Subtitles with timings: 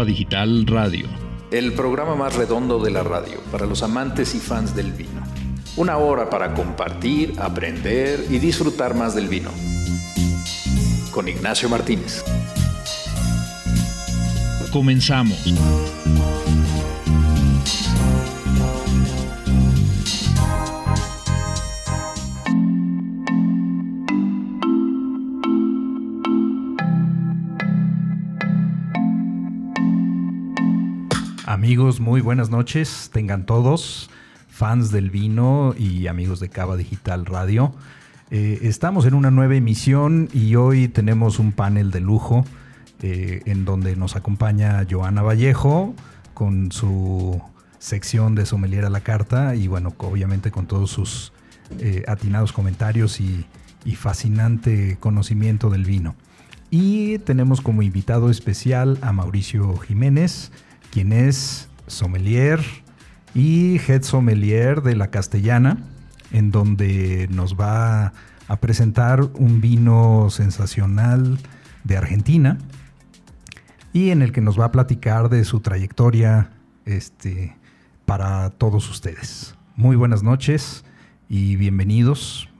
[0.00, 1.06] Digital Radio.
[1.50, 5.22] El programa más redondo de la radio para los amantes y fans del vino.
[5.76, 9.50] Una hora para compartir, aprender y disfrutar más del vino.
[11.12, 12.24] Con Ignacio Martínez.
[14.72, 15.52] Comenzamos.
[31.72, 33.08] Amigos, muy buenas noches.
[33.14, 34.10] Tengan todos,
[34.46, 37.72] fans del vino y amigos de Cava Digital Radio.
[38.30, 42.44] Eh, estamos en una nueva emisión y hoy tenemos un panel de lujo
[43.00, 45.94] eh, en donde nos acompaña Joana Vallejo
[46.34, 47.40] con su
[47.78, 51.32] sección de Sommelier a la Carta y bueno, obviamente con todos sus
[51.80, 53.46] eh, atinados comentarios y,
[53.86, 56.16] y fascinante conocimiento del vino.
[56.68, 60.52] Y tenemos como invitado especial a Mauricio Jiménez,
[60.92, 62.60] quien es sommelier
[63.34, 65.78] y head sommelier de la Castellana,
[66.30, 68.12] en donde nos va
[68.46, 71.38] a presentar un vino sensacional
[71.82, 72.58] de Argentina
[73.94, 76.50] y en el que nos va a platicar de su trayectoria
[76.84, 77.56] este,
[78.04, 79.54] para todos ustedes.
[79.76, 80.84] Muy buenas noches
[81.26, 82.51] y bienvenidos.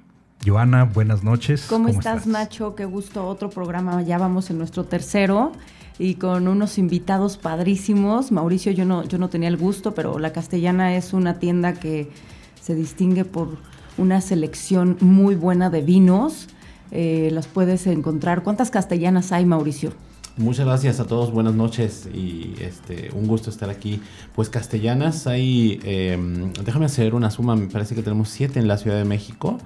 [0.45, 1.67] Joana, buenas noches.
[1.69, 2.75] ¿Cómo, estás, Nacho?
[2.75, 4.03] Qué gusto, otro programa.
[4.03, 5.53] Ya vamos en nuestro tercero
[5.99, 8.33] y con unos invitados padrísimos.
[8.33, 12.11] Mauricio, yo no, yo no tenía el gusto, pero La Castellana es una tienda que
[12.61, 13.57] se distingue por
[13.99, 16.49] una selección muy buena de vinos.
[16.91, 18.43] Eh, las puedes encontrar.
[18.43, 19.93] ¿Cuántas castellanas hay, Mauricio?
[20.39, 24.01] Muchas gracias a todos, buenas noches y este, un gusto estar aquí.
[24.35, 26.19] Pues castellanas hay, eh,
[26.65, 29.59] déjame hacer una suma, me parece que tenemos siete en la Ciudad de México,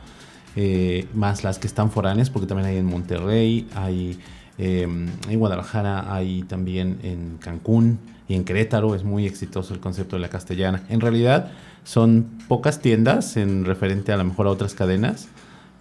[0.56, 4.18] eh, más las que están foráneas, porque también hay en Monterrey, hay
[4.58, 8.94] eh, en Guadalajara, hay también en Cancún y en Querétaro.
[8.94, 10.82] Es muy exitoso el concepto de la castellana.
[10.88, 11.52] En realidad
[11.84, 15.28] son pocas tiendas en referente a lo mejor a otras cadenas,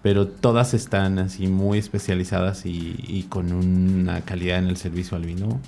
[0.01, 5.59] pero todas están así muy especializadas y, con una calidad en el servicio al vino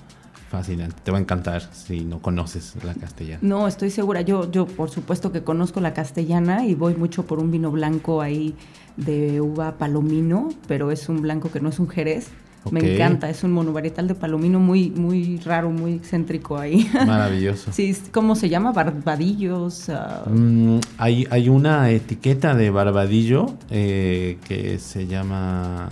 [0.49, 0.95] fascinante.
[1.03, 3.39] Te va a encantar si no conoces la castellana.
[3.41, 4.21] No, estoy segura.
[4.21, 8.21] Yo, yo por supuesto que conozco la castellana y voy mucho por un vino blanco
[8.21, 8.55] ahí
[8.97, 12.29] de uva palomino, pero es un blanco que no es un jerez.
[12.71, 16.89] Me encanta, es un monovarietal de palomino muy, muy raro, muy excéntrico ahí.
[17.07, 17.71] Maravilloso.
[17.71, 18.71] sí, ¿cómo se llama?
[18.71, 19.89] Barbadillos.
[19.89, 20.29] Uh...
[20.29, 25.89] Mm, hay, hay una etiqueta de barbadillo eh, que se llama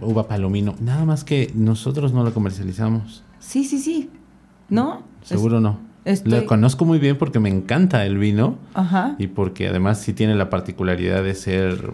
[0.00, 0.74] uva palomino.
[0.80, 3.22] Nada más que nosotros no la comercializamos.
[3.48, 4.10] Sí, sí, sí.
[4.68, 5.04] ¿No?
[5.22, 5.78] Seguro no.
[6.24, 9.16] Lo conozco muy bien porque me encanta el vino Ajá.
[9.18, 11.92] y porque además sí tiene la particularidad de ser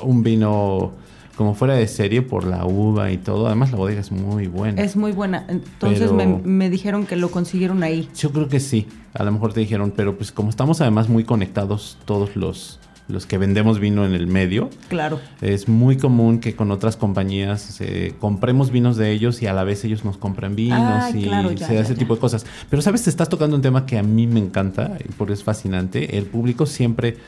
[0.00, 0.92] un vino
[1.34, 3.48] como fuera de serie por la uva y todo.
[3.48, 4.80] Además, la bodega es muy buena.
[4.80, 5.44] Es muy buena.
[5.48, 8.08] Entonces me, dijeron que lo consiguieron ahí.
[8.16, 8.86] Yo creo que sí.
[9.14, 12.78] A lo mejor te dijeron, pero pues como estamos además muy conectados todos los,
[13.08, 14.70] los que vendemos vino en el medio.
[14.88, 15.20] Claro.
[15.40, 19.64] Es muy común que con otras compañías eh, compremos vinos de ellos y a la
[19.64, 22.46] vez ellos nos compran vinos y ese tipo de cosas.
[22.70, 26.16] Pero sabes, te estás tocando un tema que a mí me encanta porque es fascinante.
[26.16, 27.18] El público siempre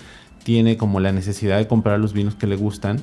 [0.45, 3.03] tiene como la necesidad de comprar los vinos que le gustan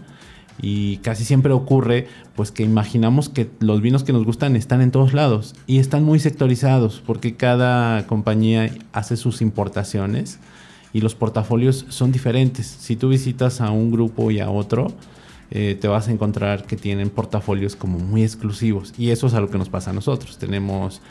[0.61, 4.91] y casi siempre ocurre pues que imaginamos que los vinos que nos gustan están en
[4.91, 10.39] todos lados y están muy sectorizados porque cada compañía hace sus importaciones
[10.93, 12.67] y los portafolios son diferentes.
[12.67, 14.93] Si tú visitas a un grupo y a otro,
[15.51, 19.41] eh, te vas a encontrar que tienen portafolios como muy exclusivos y eso es a
[19.41, 20.37] lo que nos pasa a nosotros.
[20.37, 21.01] Tenemos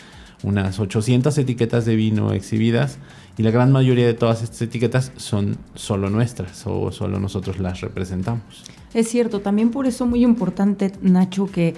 [0.42, 2.98] unas 800 etiquetas de vino exhibidas
[3.36, 7.80] y la gran mayoría de todas estas etiquetas son solo nuestras o solo nosotros las
[7.80, 8.64] representamos.
[8.94, 11.74] Es cierto, también por eso muy importante, Nacho, que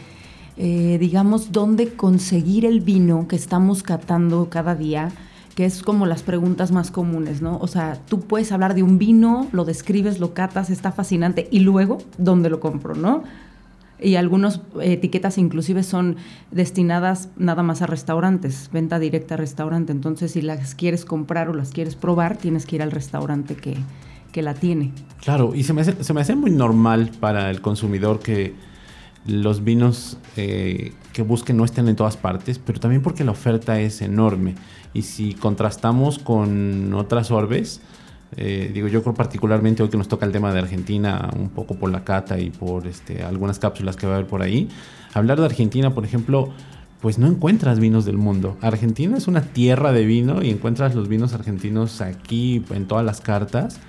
[0.57, 5.13] eh, digamos dónde conseguir el vino que estamos catando cada día,
[5.55, 7.59] que es como las preguntas más comunes, ¿no?
[7.59, 11.61] O sea, tú puedes hablar de un vino, lo describes, lo catas, está fascinante, y
[11.61, 13.23] luego, ¿dónde lo compro, no?
[14.01, 16.17] Y algunas etiquetas inclusive son
[16.51, 19.93] destinadas nada más a restaurantes, venta directa a restaurante.
[19.93, 23.77] Entonces, si las quieres comprar o las quieres probar, tienes que ir al restaurante que,
[24.33, 24.93] que la tiene.
[25.23, 28.53] Claro, y se me, se me hace muy normal para el consumidor que
[29.27, 33.81] los vinos eh, que busquen no estén en todas partes, pero también porque la oferta
[33.81, 34.55] es enorme.
[34.93, 37.81] Y si contrastamos con otras orbes,
[38.37, 41.75] eh, digo, yo creo particularmente hoy que nos toca el tema de Argentina, un poco
[41.75, 44.69] por la cata y por este, algunas cápsulas que va a haber por ahí.
[45.15, 46.53] Hablar de Argentina, por ejemplo,
[47.01, 48.57] pues no encuentras vinos del mundo.
[48.61, 53.21] Argentina es una tierra de vino y encuentras los vinos argentinos aquí en todas las
[53.21, 53.81] cartas.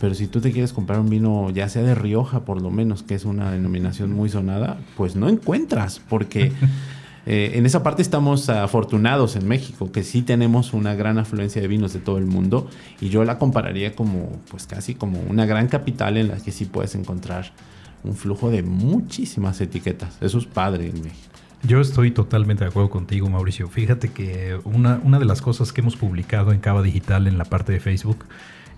[0.00, 3.02] Pero si tú te quieres comprar un vino, ya sea de Rioja por lo menos,
[3.02, 6.52] que es una denominación muy sonada, pues no encuentras, porque
[7.26, 11.68] eh, en esa parte estamos afortunados en México, que sí tenemos una gran afluencia de
[11.68, 12.68] vinos de todo el mundo
[13.00, 16.64] y yo la compararía como, pues casi como una gran capital en la que sí
[16.64, 17.52] puedes encontrar
[18.02, 20.18] un flujo de muchísimas etiquetas.
[20.20, 21.34] Eso es padre en México.
[21.62, 23.68] Yo estoy totalmente de acuerdo contigo, Mauricio.
[23.68, 27.46] Fíjate que una, una de las cosas que hemos publicado en Cava Digital en la
[27.46, 28.26] parte de Facebook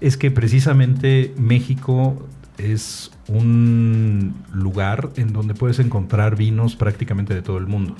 [0.00, 2.26] es que precisamente México
[2.58, 7.96] es un lugar en donde puedes encontrar vinos prácticamente de todo el mundo.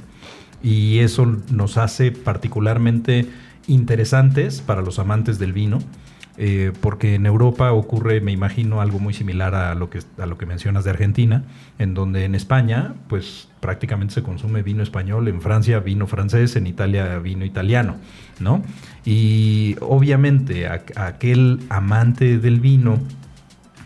[0.62, 3.28] Y eso nos hace particularmente
[3.66, 5.78] interesantes para los amantes del vino
[6.38, 10.36] eh, porque en Europa ocurre, me imagino, algo muy similar a lo, que, a lo
[10.36, 11.44] que mencionas de Argentina,
[11.78, 16.66] en donde en España, pues prácticamente se consume vino español, en Francia vino francés, en
[16.66, 17.96] Italia vino italiano,
[18.38, 18.62] ¿no?
[19.04, 22.98] Y obviamente aquel amante del vino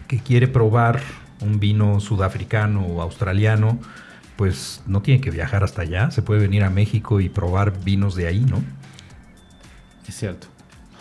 [0.08, 1.00] que quiere probar
[1.40, 3.78] un vino sudafricano o australiano,
[4.34, 8.16] pues no tiene que viajar hasta allá, se puede venir a México y probar vinos
[8.16, 8.62] de ahí, ¿no?
[10.08, 10.48] Es cierto.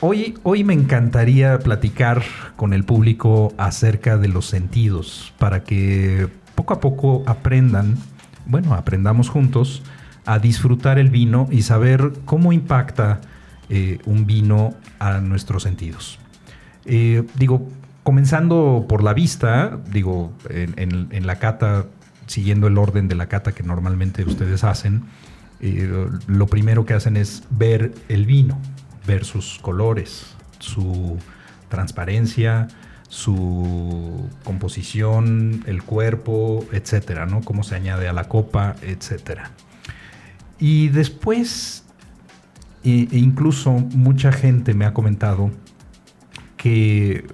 [0.01, 2.23] Hoy, hoy me encantaría platicar
[2.55, 7.97] con el público acerca de los sentidos para que poco a poco aprendan,
[8.45, 9.83] bueno, aprendamos juntos
[10.25, 13.19] a disfrutar el vino y saber cómo impacta
[13.67, 16.17] eh, un vino a nuestros sentidos.
[16.85, 17.67] Eh, digo,
[18.03, 21.87] comenzando por la vista, digo, en, la cata,
[22.25, 25.03] siguiendo el orden de la cata que normalmente ustedes hacen,
[25.59, 28.61] eh, lo primero que hacen es ver el vino,
[29.09, 31.17] ver sus colores, su
[31.67, 32.67] transparencia,
[33.07, 37.41] su composición, el cuerpo, etcétera, ¿no?
[37.41, 39.49] Cómo se añade a la copa, etcétera.
[40.59, 41.85] Y después,
[42.83, 45.49] e incluso mucha gente me ha comentado
[46.55, 47.25] que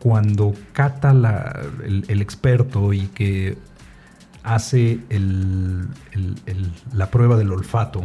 [0.00, 1.12] cuando cata
[1.84, 3.56] el, experto y que
[4.42, 4.98] hace
[6.92, 8.04] la prueba del olfato,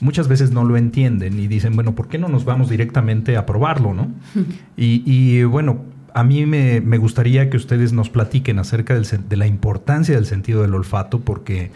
[0.00, 3.46] muchas veces no lo entienden y dicen, bueno, ¿por qué no nos vamos directamente a
[3.46, 4.12] probarlo, no?
[4.76, 5.84] y, bueno,
[6.14, 10.74] a mí me, gustaría que ustedes nos platiquen acerca de la importancia del sentido del
[10.74, 11.70] olfato, porque,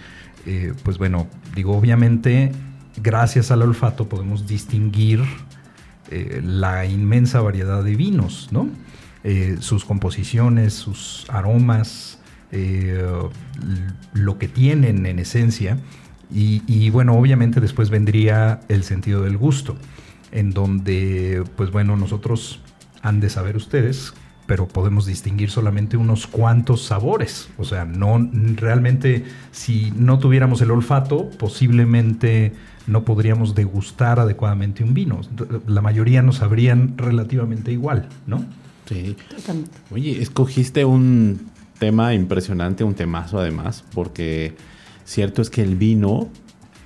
[0.46, 2.52] eh, pues bueno, digo, obviamente,
[3.02, 5.20] gracias al olfato podemos distinguir
[6.10, 8.68] eh, la inmensa variedad de vinos, ¿no?
[9.24, 12.18] Eh, sus composiciones, sus aromas,
[14.12, 15.78] lo que tienen en esencia.
[16.34, 19.76] Y, bueno, obviamente después vendría el sentido del gusto,
[20.30, 22.60] en donde, pues bueno, nosotros
[23.02, 24.14] han de saber ustedes,
[24.46, 27.50] pero podemos distinguir solamente unos cuantos sabores.
[27.58, 32.52] O sea, no realmente, si no tuviéramos el olfato, posiblemente
[32.86, 35.20] no podríamos degustar adecuadamente un vino.
[35.66, 38.44] La mayoría nos sabrían relativamente igual, ¿no?
[38.86, 39.16] Sí.
[39.90, 44.56] Oye, escogiste un tema impresionante, un temazo además, porque
[45.04, 46.28] Cierto es que el vino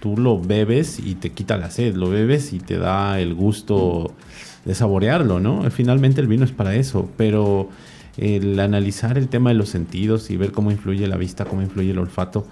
[0.01, 4.15] tú lo bebes y te quita la sed, lo bebes y te da el gusto
[4.65, 5.71] de saborearlo, ¿no?
[5.71, 7.69] Finalmente el vino es para eso, pero
[8.17, 11.91] el analizar el tema de los sentidos y ver cómo influye la vista, cómo influye
[11.91, 12.47] el olfato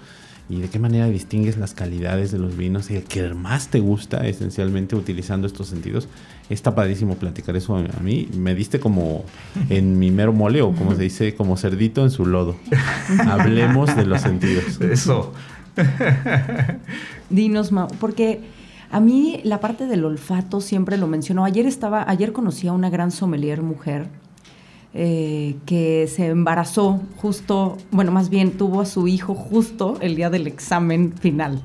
[0.47, 3.79] y de qué manera distingues las calidades de los vinos y el que más te
[3.79, 6.07] gusta esencialmente utilizando estos sentidos.
[6.49, 8.29] Está padrísimo platicar eso a mí.
[8.37, 9.25] Me diste como
[9.69, 12.55] en mi mero mole o como se dice, como cerdito en su lodo.
[13.27, 14.79] Hablemos de los sentidos.
[14.81, 15.33] Eso.
[17.29, 18.41] Dinos, porque
[18.91, 21.45] a mí la parte del olfato siempre lo mencionó.
[21.45, 24.07] Ayer estaba, ayer conocí a una gran sommelier mujer
[24.93, 30.29] eh, que se embarazó justo, bueno, más bien tuvo a su hijo justo el día
[30.29, 31.61] del examen final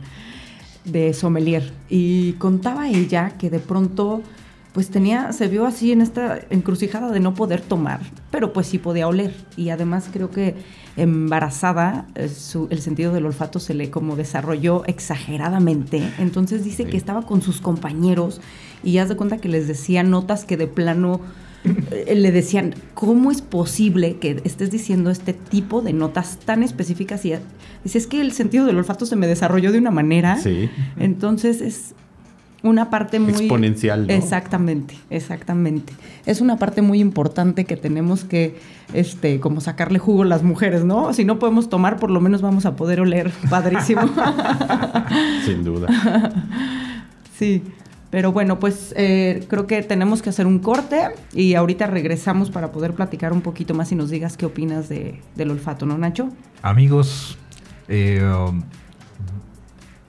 [0.84, 1.72] de sommelier.
[1.88, 4.22] Y contaba ella que de pronto
[4.72, 8.00] pues tenía, se vio así en esta encrucijada de no poder tomar,
[8.30, 9.34] pero pues sí podía oler.
[9.56, 10.54] Y además creo que
[10.96, 12.30] embarazada, eh,
[12.70, 16.02] el sentido del olfato se le como desarrolló exageradamente.
[16.18, 18.40] Entonces dice que estaba con sus compañeros
[18.84, 21.20] y haz de cuenta que les decía notas que de plano
[21.64, 27.24] eh, le decían, ¿cómo es posible que estés diciendo este tipo de notas tan específicas?
[27.24, 27.34] Y
[27.82, 30.36] dice, es que el sentido del olfato se me desarrolló de una manera.
[30.36, 30.70] Sí.
[30.96, 31.94] Entonces es
[32.62, 33.32] una parte muy...
[33.32, 34.06] Exponencial.
[34.06, 34.12] ¿no?
[34.12, 35.92] Exactamente, exactamente.
[36.26, 38.58] Es una parte muy importante que tenemos que,
[38.92, 41.12] este, como sacarle jugo a las mujeres, ¿no?
[41.12, 44.02] Si no podemos tomar, por lo menos vamos a poder oler padrísimo.
[45.46, 45.88] Sin duda.
[47.38, 47.62] sí.
[48.10, 52.72] Pero bueno, pues eh, creo que tenemos que hacer un corte y ahorita regresamos para
[52.72, 56.28] poder platicar un poquito más y nos digas qué opinas de, del olfato, ¿no, Nacho?
[56.60, 57.38] Amigos,
[57.86, 58.20] eh,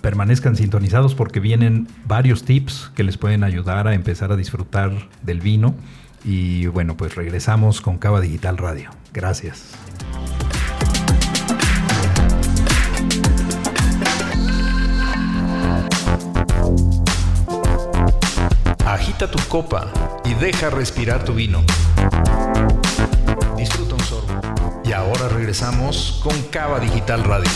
[0.01, 4.91] permanezcan sintonizados porque vienen varios tips que les pueden ayudar a empezar a disfrutar
[5.21, 5.75] del vino.
[6.23, 8.91] Y bueno, pues regresamos con Cava Digital Radio.
[9.13, 9.75] Gracias.
[18.85, 19.91] Agita tu copa
[20.25, 21.63] y deja respirar tu vino.
[23.57, 24.81] Disfruta un sorbo.
[24.83, 27.49] Y ahora regresamos con Cava Digital Radio.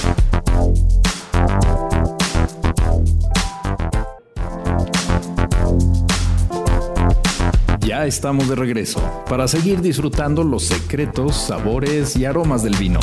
[7.96, 13.00] Ya estamos de regreso para seguir disfrutando los secretos, sabores y aromas del vino.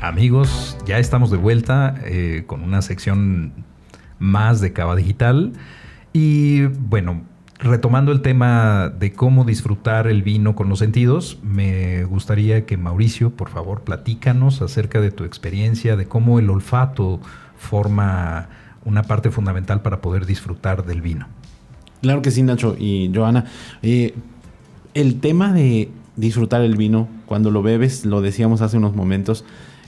[0.00, 3.52] Amigos, ya estamos de vuelta eh, con una sección
[4.18, 5.52] más de Cava Digital.
[6.12, 7.22] Y bueno,
[7.58, 13.30] retomando el tema de cómo disfrutar el vino con los sentidos, me gustaría que Mauricio,
[13.30, 17.20] por favor, platícanos acerca de tu experiencia, de cómo el olfato
[17.56, 18.48] forma
[18.84, 21.26] una parte fundamental para poder disfrutar del vino.
[22.02, 23.46] Claro que sí, Nacho y Joana.
[23.82, 24.14] Eh,
[24.92, 29.44] el tema de disfrutar el vino, cuando lo bebes, lo decíamos hace unos momentos,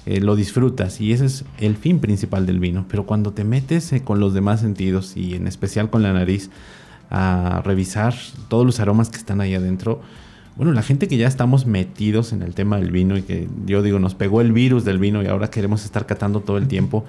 [0.07, 2.87] eh, lo disfrutas y ese es el fin principal del vino.
[2.89, 6.51] Pero cuando te metes eh, con los demás sentidos y en especial con la nariz
[7.11, 8.15] a revisar
[8.49, 10.01] todos los aromas que están ahí adentro,
[10.57, 13.83] bueno, la gente que ya estamos metidos en el tema del vino y que yo
[13.83, 17.05] digo nos pegó el virus del vino y ahora queremos estar catando todo el tiempo,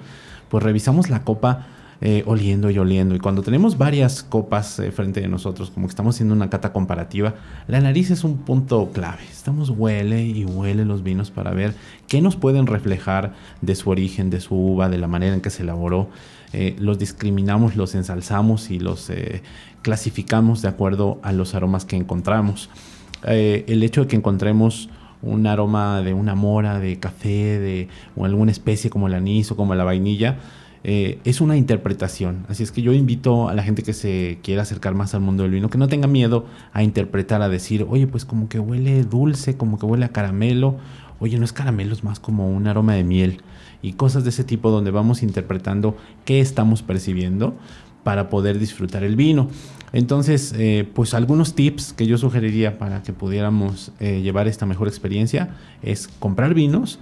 [0.50, 1.66] pues revisamos la copa
[2.00, 3.16] eh, oliendo y oliendo.
[3.16, 6.72] Y cuando tenemos varias copas eh, frente de nosotros, como que estamos haciendo una cata
[6.72, 7.34] comparativa,
[7.66, 9.24] la nariz es un punto clave.
[9.28, 11.74] Estamos huele y huele los vinos para ver
[12.06, 15.50] qué nos pueden reflejar de su origen, de su uva, de la manera en que
[15.50, 16.08] se elaboró.
[16.52, 19.10] Eh, los discriminamos, los ensalzamos y los
[19.82, 22.70] clasificamos de acuerdo a los aromas que encontramos.
[23.24, 24.88] el hecho de que encontremos
[25.20, 29.56] un aroma de una mora, de café, de o alguna especie como el anís o
[29.56, 30.38] como la vainilla,
[30.90, 32.46] eh, es una interpretación.
[32.48, 35.42] Así es que yo invito a la gente que se quiera acercar más al mundo
[35.42, 39.04] del vino, que no tenga miedo a interpretar, a decir, oye, pues como que huele
[39.04, 40.78] dulce, como que huele a caramelo.
[41.20, 43.42] Oye, no es caramelo, es más como un aroma de miel.
[43.82, 47.54] Y cosas de ese tipo donde vamos interpretando qué estamos percibiendo
[48.02, 49.50] para poder disfrutar el vino.
[49.92, 54.88] Entonces, eh, pues algunos tips que yo sugeriría para que pudiéramos eh, llevar esta mejor
[54.88, 55.50] experiencia
[55.82, 56.98] es comprar vinos,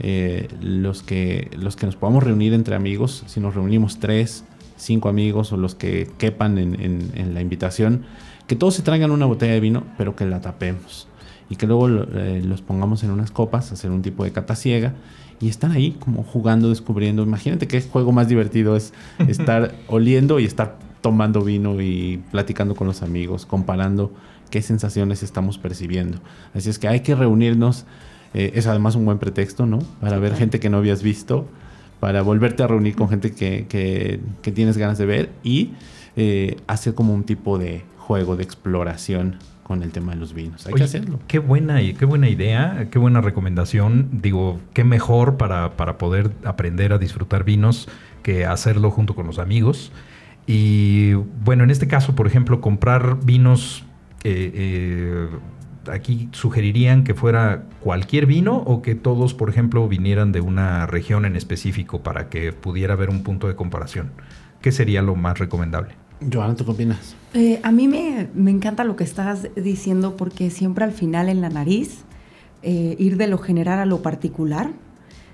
[0.00, 4.44] eh, los, que, los que nos podamos reunir entre amigos, si nos reunimos tres,
[4.76, 8.04] cinco amigos o los que quepan en, la invitación,
[8.46, 11.06] que todos se traigan una botella de vino, pero que la tapemos
[11.50, 14.94] y que luego eh, los pongamos en unas copas, hacer un tipo de cata ciega
[15.40, 17.22] y están ahí como jugando, descubriendo.
[17.22, 18.94] Imagínate qué juego más divertido es
[19.28, 24.12] estar oliendo y estar tomando vino y platicando con los amigos, comparando
[24.50, 26.18] qué sensaciones estamos percibiendo.
[26.54, 27.84] Así es que hay que reunirnos
[28.34, 29.80] eh, es además un buen pretexto, ¿no?
[30.00, 31.48] Para ver gente que no habías visto,
[31.98, 35.72] para volverte a reunir con gente que, que, tienes ganas de ver y
[36.16, 40.66] eh, hacer como un tipo de juego, de exploración con el tema de los vinos.
[40.66, 41.20] Hay que hacerlo.
[41.28, 44.08] Qué buena, qué buena idea, qué buena recomendación.
[44.20, 47.88] Digo, qué mejor para, para poder aprender a disfrutar vinos
[48.22, 49.92] que hacerlo junto con los amigos.
[50.46, 51.12] Y
[51.44, 53.84] bueno, en este caso, por ejemplo, comprar vinos
[54.24, 55.28] eh,
[55.92, 61.24] aquí sugerirían que fuera cualquier vino o que todos, por ejemplo, vinieran de una región
[61.24, 64.12] en específico para que pudiera haber un punto de comparación.
[64.60, 65.94] ¿Qué sería lo más recomendable?
[66.32, 67.16] Joana, ¿tú qué opinas?
[67.32, 71.48] Eh, a mí me, encanta lo que estás diciendo porque siempre al final en la
[71.48, 72.04] nariz,
[72.62, 74.70] eh, ir de lo general a lo particular.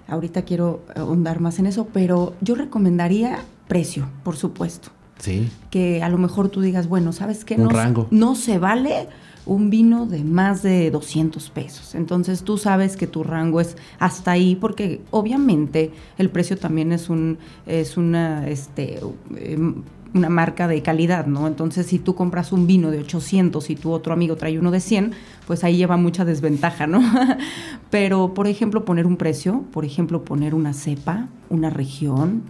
[0.07, 4.91] Ahorita quiero ahondar más en eso, pero yo recomendaría precio, por supuesto.
[5.19, 5.51] Sí.
[5.71, 7.55] Que a lo mejor tú digas, bueno, ¿sabes qué?
[7.57, 8.07] Un no, rango.
[8.13, 9.09] no se vale
[9.47, 11.95] un vino de más de 200 pesos.
[11.95, 17.09] Entonces tú sabes que tu rango es hasta ahí porque obviamente el precio también es
[17.09, 19.01] un es una este
[19.37, 19.83] em,
[20.15, 21.47] una marca de calidad, ¿no?
[21.47, 24.81] Entonces, si tú compras un vino de 800 y tu otro amigo trae uno de
[24.81, 25.13] 100,
[25.47, 27.01] pues ahí lleva mucha desventaja, ¿no?
[27.91, 32.43] Pero, por ejemplo, poner un precio, por ejemplo, poner una cepa, una región,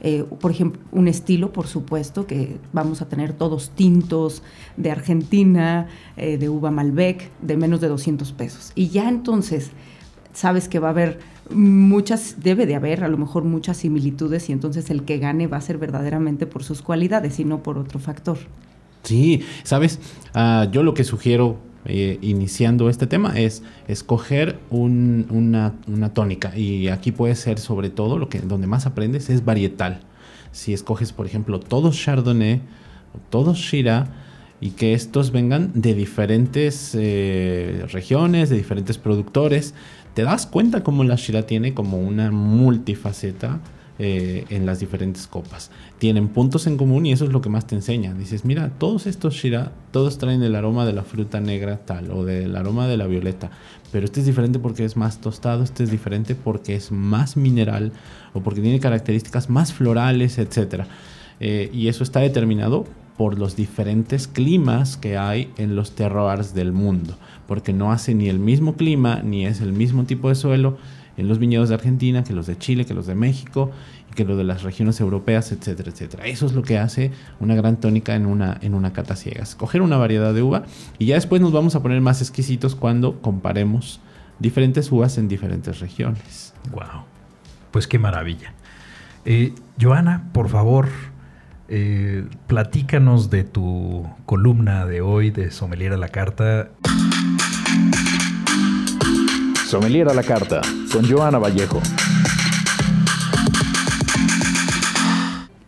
[0.00, 4.42] eh, por ejemplo, un estilo, por supuesto, que vamos a tener todos tintos
[4.76, 8.72] de Argentina, eh, de uva Malbec, de menos de 200 pesos.
[8.74, 9.70] Y ya entonces
[10.32, 11.18] sabes que va a haber
[11.50, 15.58] muchas, debe de haber a lo mejor muchas similitudes y entonces el que gane va
[15.58, 18.38] a ser verdaderamente por sus cualidades y no por otro factor.
[19.02, 19.98] Sí, sabes,
[20.34, 25.74] ah, yo lo que sugiero eh, iniciando este tema es escoger una,
[26.12, 30.00] tónica y aquí puede ser sobre todo lo que donde más aprendes es varietal.
[30.52, 32.60] Si escoges por ejemplo todos Chardonnay
[33.30, 34.08] todos Shiraz
[34.60, 39.74] y que estos vengan de diferentes eh, regiones, de diferentes productores,
[40.14, 43.60] te das cuenta cómo la Shiraz tiene como una multifaceta
[44.02, 45.70] eh, en las diferentes copas.
[45.98, 48.14] Tienen puntos en común y eso es lo que más te enseña.
[48.14, 52.24] Dices, mira, todos estos Shira, todos traen el aroma de la fruta negra tal o
[52.24, 53.50] del aroma de la violeta,
[53.92, 57.92] pero este es diferente porque es más tostado, este es diferente porque es más mineral
[58.32, 60.84] o porque tiene características más florales, etc.
[61.38, 62.86] Eh, y eso está determinado
[63.18, 68.30] por los diferentes climas que hay en los terroirs del mundo, porque no hace ni
[68.30, 70.78] el mismo clima ni es el mismo tipo de suelo
[71.20, 73.70] en los viñedos de Argentina, que los de Chile, que los de México
[74.10, 76.26] y que los de las regiones europeas, etcétera, etcétera.
[76.26, 79.42] Eso es lo que hace una gran tónica en una, en una cata ciega.
[79.42, 80.64] Escoger una variedad de uva
[80.98, 84.00] y ya después nos vamos a poner más exquisitos cuando comparemos
[84.38, 86.54] diferentes uvas en diferentes regiones.
[86.72, 87.04] Wow.
[87.70, 88.54] Pues qué maravilla.
[89.24, 90.88] Eh, Joana, por favor,
[91.68, 96.70] eh, platícanos de tu columna de hoy de Sommelier a la Carta.
[99.70, 100.62] Sommelier a la carta
[100.92, 101.80] con Joana Vallejo.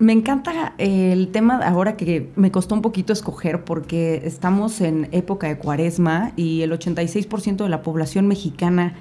[0.01, 5.47] Me encanta el tema ahora que me costó un poquito escoger porque estamos en época
[5.47, 8.97] de cuaresma y el 86% de la población mexicana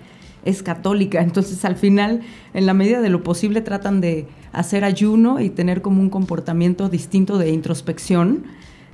[0.45, 1.19] es católica.
[1.23, 2.21] Entonces al final,
[2.53, 6.89] en la medida de lo posible, tratan de hacer ayuno y tener como un comportamiento
[6.89, 8.43] distinto de introspección,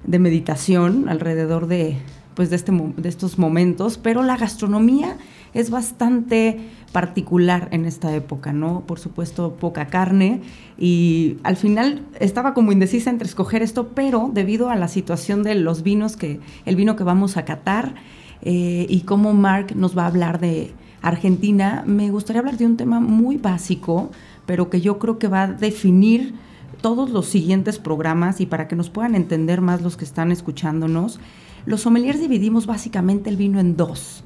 [0.06, 1.98] de meditación alrededor de,
[2.38, 3.98] pues, de, este, de estos momentos.
[3.98, 5.18] Pero la gastronomía
[5.56, 6.60] es bastante
[6.92, 8.82] particular en esta época, ¿no?
[8.82, 10.42] Por supuesto, poca carne
[10.78, 15.56] y al final estaba como indecisa entre escoger esto, pero debido a la situación de
[15.56, 17.96] los vinos que, el vino que vamos a catar
[18.44, 22.78] eh, y cómo Mark nos va a hablar de Argentina, me gustaría hablar de un
[22.78, 24.12] tema muy básico,
[24.46, 26.36] pero que yo creo que va a definir
[26.82, 31.20] todos los siguientes programas y para que nos puedan entender más los que están escuchándonos,
[31.68, 34.24] los sommeliers dividimos básicamente el vino en dos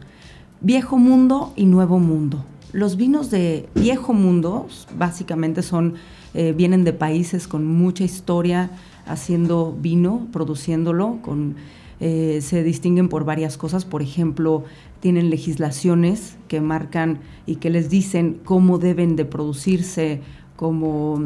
[0.62, 2.46] Viejo Mundo y Nuevo Mundo.
[2.72, 5.96] Los vinos de Viejo Mundo básicamente son,
[6.36, 8.70] eh, vienen de países con mucha historia
[9.08, 11.56] haciendo vino, produciéndolo, con,
[12.00, 13.86] eh, se distinguen por varias cosas.
[13.86, 14.64] Por ejemplo,
[15.00, 20.22] tienen legislaciones que marcan y que les dicen cómo deben de producirse,
[20.56, 21.24] cómo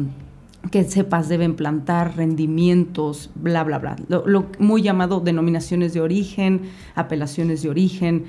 [0.70, 3.96] qué cepas deben plantar, rendimientos, bla, bla, bla.
[4.08, 6.62] lo muy llamado denominaciones de origen,
[6.94, 8.24] apelaciones de origen.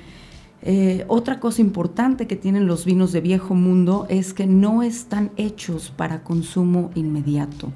[0.62, 5.30] Eh, otra cosa importante que tienen los vinos de viejo mundo es que no están
[5.36, 7.72] hechos para consumo inmediato.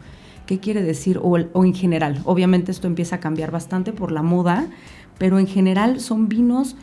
[0.46, 1.20] ¿Qué quiere decir?
[1.22, 4.66] O, en general, obviamente esto empieza a cambiar bastante por la moda,
[5.16, 6.76] pero en general son vinos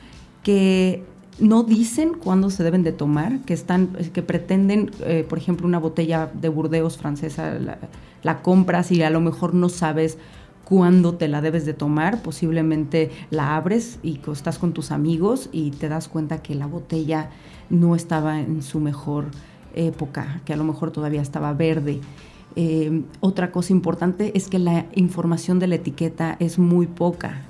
[0.44, 1.04] que
[1.40, 5.80] no dicen cuándo se deben de tomar, que están, que pretenden, eh, por ejemplo, una
[5.80, 7.58] botella de Burdeos francesa,
[8.24, 10.18] la compras y a lo mejor no sabes
[10.70, 12.22] cuándo te la debes de tomar.
[12.22, 17.32] Posiblemente la abres y estás con tus amigos y te das cuenta que la botella
[17.70, 19.26] no estaba en su mejor
[19.74, 22.00] época, que a lo mejor todavía estaba verde.
[22.56, 27.46] Eh, otra cosa importante es que la información de la etiqueta es muy poca.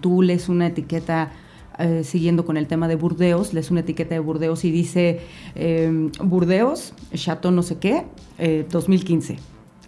[0.00, 1.32] Tú lees una etiqueta,
[1.78, 5.20] eh, siguiendo con el tema de Burdeos, lees una etiqueta de Burdeos y dice
[5.54, 8.04] eh, Burdeos, Chateau no sé qué,
[8.70, 9.38] 2015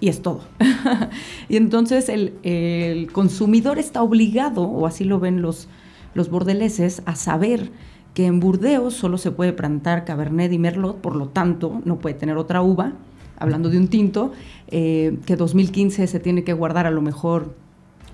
[0.00, 0.40] y es todo.
[1.48, 5.68] y entonces el, consumidor está obligado, o así lo ven los,
[6.14, 7.70] los bordeleses, a saber
[8.14, 12.14] que en Burdeos solo se puede plantar Cabernet y Merlot, por lo tanto no puede
[12.14, 12.94] tener otra uva,
[13.38, 14.32] hablando de un tinto,
[14.68, 17.54] eh, que 2015 se tiene que guardar a lo mejor,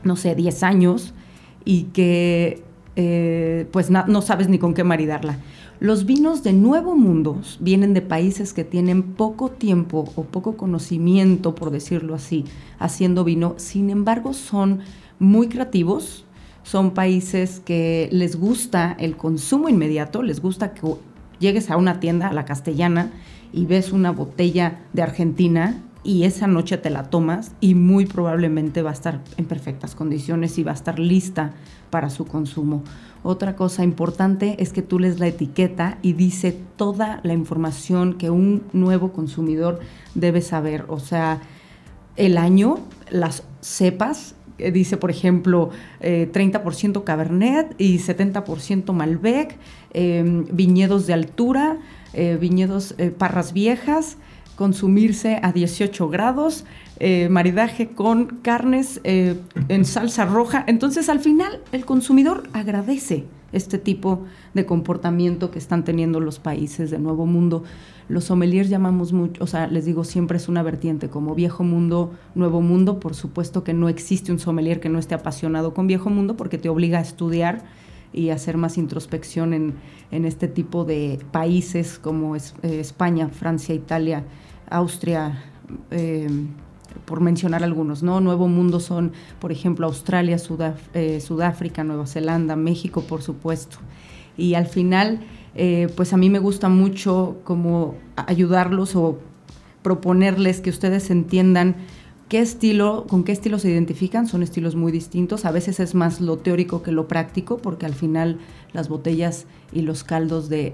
[0.03, 1.15] no sé, 10 años,
[1.65, 2.65] y que
[2.97, 5.39] eh, pues no sabes ni con qué maridarla.
[5.83, 11.57] Los vinos de Nuevo Mundo vienen de países que tienen poco tiempo o poco conocimiento,
[11.57, 12.45] por decirlo así,
[12.79, 13.55] haciendo vino.
[13.57, 14.79] Sin embargo, son
[15.19, 16.25] muy creativos.
[16.63, 20.83] Son países que les gusta el consumo inmediato, les gusta que
[21.41, 23.11] llegues a una tienda, a la castellana,
[23.53, 28.83] y ves una botella de Argentina y esa noche te la tomas y muy probablemente
[28.83, 31.53] va a estar en perfectas condiciones y va a estar lista
[31.91, 32.83] para su consumo.
[33.23, 38.31] Otra cosa importante es que tú lees la etiqueta y dice toda la información que
[38.31, 39.79] un nuevo consumidor
[40.15, 40.87] debe saber.
[40.89, 41.41] O sea,
[42.17, 42.79] el año,
[43.11, 49.57] las cepas, eh, dice por ejemplo 30% eh, Cabernet y 70% Malbec,
[49.93, 51.79] em, viñedos de altura,
[52.13, 54.17] eh, viñedos parras viejas,
[54.57, 56.65] consumirse a 18 grados,
[57.01, 59.37] eh, maridaje con carnes eh,
[59.69, 60.65] en salsa roja.
[60.67, 66.91] Entonces al final el consumidor agradece este tipo de comportamiento que están teniendo los países
[66.91, 67.65] del Nuevo Mundo.
[68.09, 72.13] Los sommeliers llamamos mucho, o sea, les digo, siempre es una vertiente como viejo mundo,
[72.35, 72.99] nuevo mundo.
[72.99, 76.59] Por supuesto que no existe un sommelier que no esté apasionado con viejo mundo porque
[76.59, 77.63] te obliga a estudiar
[78.13, 79.75] y hacer más introspección en,
[80.11, 84.25] en este tipo de países como es, eh, España, Francia, Italia,
[84.69, 85.43] Austria,
[85.91, 86.29] eh,
[87.05, 88.21] por mencionar algunos, ¿no?
[88.21, 90.37] Nuevo Mundo son, por ejemplo, Australia,
[90.95, 93.79] eh, Sudáfrica, Nueva Zelanda, México, por supuesto.
[94.37, 95.21] Y al final,
[95.55, 99.19] eh, pues a mí me gusta mucho como ayudarlos o
[99.83, 101.77] proponerles que ustedes entiendan
[102.33, 106.23] qué estilo, con qué estilo se identifican, son estilos muy distintos, a veces es más
[106.23, 108.39] lo teórico que lo práctico, porque al final
[108.73, 110.73] las botellas y los caldos de,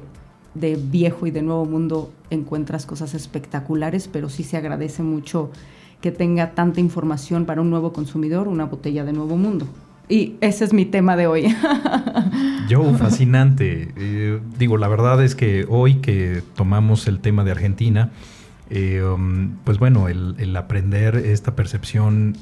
[0.54, 5.50] de viejo y de nuevo mundo encuentras cosas espectaculares, pero sí se agradece mucho
[6.00, 9.66] que tenga tanta información para un nuevo consumidor, una botella de nuevo mundo.
[10.08, 11.56] Y ese es mi tema de hoy.
[12.68, 13.92] Yo, fascinante.
[13.96, 18.12] Eh, digo, la verdad es que hoy que tomamos el tema de Argentina,
[18.70, 22.36] eh, um, pues bueno, el, aprender esta percepción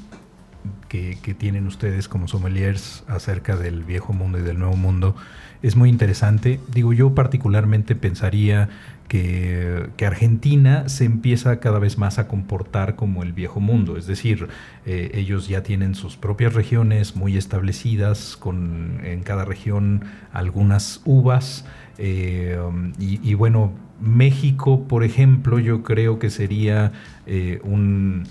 [0.89, 5.15] que, tienen ustedes como sommeliers acerca del viejo mundo y del nuevo mundo
[5.63, 6.61] es muy interesante.
[6.73, 8.69] Digo, yo particularmente pensaría
[9.09, 14.49] que, Argentina se empieza cada vez más a comportar como el viejo mundo, es decir,
[14.85, 21.65] eh, ellos ya tienen sus propias regiones muy establecidas, con en cada región algunas uvas,
[21.99, 22.59] eh,
[22.99, 26.93] y, bueno, México, por ejemplo, yo creo que sería
[27.27, 28.25] eh, un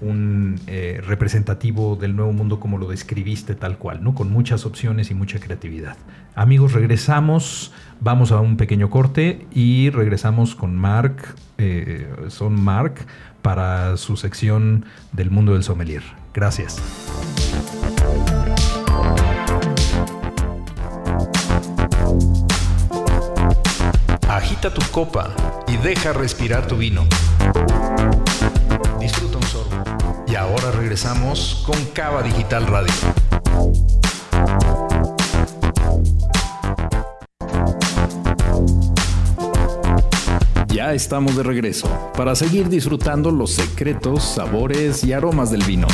[0.00, 4.14] eh, representativo del nuevo mundo como lo describiste tal cual, ¿no?
[4.14, 5.96] Con muchas opciones y mucha creatividad.
[6.34, 13.06] Amigos, regresamos, vamos a un pequeño corte y regresamos con Mark, eh, son Mark,
[13.42, 16.02] para su sección del mundo del sommelier.
[16.32, 16.80] Gracias.
[24.38, 25.34] Agita tu copa
[25.66, 27.04] y deja respirar tu vino.
[29.00, 30.24] Disfruta un sorbo.
[30.28, 32.94] Y ahora regresamos con Cava Digital Radio.
[40.68, 45.88] Ya estamos de regreso para seguir disfrutando los secretos, sabores y aromas del vino.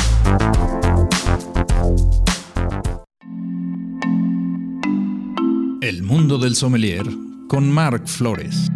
[5.81, 7.07] El mundo del sommelier
[7.47, 8.71] con Marc Flores.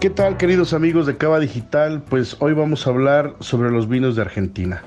[0.00, 2.02] ¿Qué tal queridos amigos de Cava Digital?
[2.08, 4.82] Pues hoy vamos a hablar sobre los vinos de Argentina.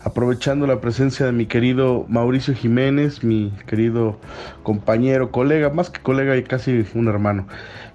[0.00, 4.18] Aprovechando la presencia de mi querido Mauricio Jiménez, mi querido
[4.62, 7.46] compañero, colega, más que colega y casi un hermano.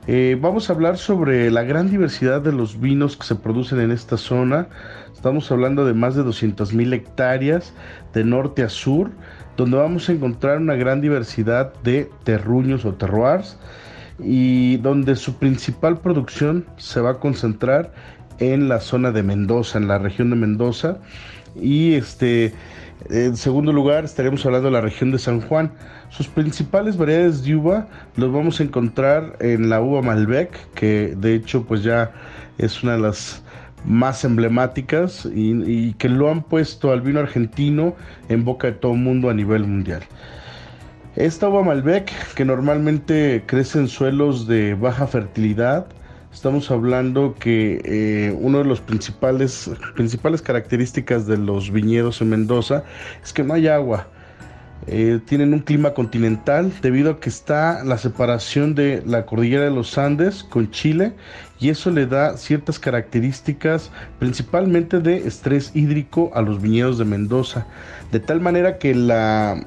[0.06, 3.92] Eh, vamos a hablar sobre la gran diversidad de los vinos que se producen en
[3.92, 4.68] esta zona.
[5.14, 7.74] Estamos hablando de más de 200 mil hectáreas
[8.14, 9.12] de norte a sur,
[9.56, 13.58] donde vamos a encontrar una gran diversidad de terruños o terroirs
[14.20, 17.94] y donde su principal producción se va a concentrar
[18.40, 20.98] en la zona de Mendoza, en la región de Mendoza.
[21.56, 22.54] Y este,
[23.10, 25.72] en segundo lugar estaremos hablando de la región de San Juan.
[26.10, 31.36] Sus principales variedades de uva los vamos a encontrar en la uva Malbec, que de
[31.36, 32.12] hecho pues ya
[32.58, 33.44] es una de las
[33.86, 37.96] más emblemáticas y, y que lo han puesto al vino argentino
[38.30, 40.04] en boca de todo el mundo a nivel mundial.
[41.16, 45.86] Esta uva Malbec, que normalmente crece en suelos de baja fertilidad,
[46.34, 52.84] estamos hablando que eh, una de las principales, principales características de los viñedos en Mendoza
[53.24, 54.08] es que no hay agua.
[54.88, 59.72] Eh, tienen un clima continental debido a que está la separación de la cordillera de
[59.72, 61.14] los Andes con Chile
[61.60, 67.66] y eso le da ciertas características principalmente de estrés hídrico a los viñedos de Mendoza
[68.12, 69.64] de tal manera que la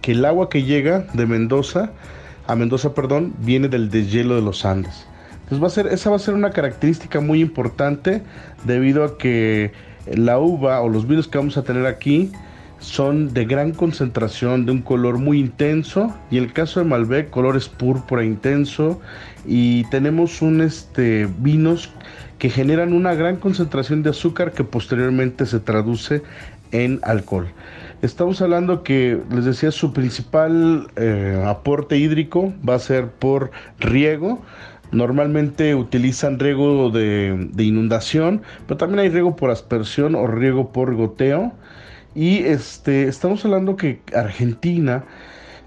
[0.00, 1.92] que el agua que llega de Mendoza
[2.46, 5.06] a Mendoza, perdón, viene del deshielo de los Andes.
[5.44, 8.22] Entonces va a ser, esa va a ser una característica muy importante
[8.64, 9.72] debido a que
[10.06, 12.32] la uva o los vinos que vamos a tener aquí
[12.78, 17.30] son de gran concentración, de un color muy intenso y en el caso de Malbec
[17.30, 19.00] colores púrpura intenso
[19.46, 21.90] y tenemos un este vinos
[22.38, 26.22] que generan una gran concentración de azúcar que posteriormente se traduce
[26.72, 27.46] en alcohol.
[28.02, 34.42] Estamos hablando que, les decía, su principal eh, aporte hídrico va a ser por riego.
[34.92, 41.52] Normalmente utilizan riego de, inundación, pero también hay riego por aspersión o riego por goteo.
[42.14, 45.04] Y este, estamos hablando que Argentina,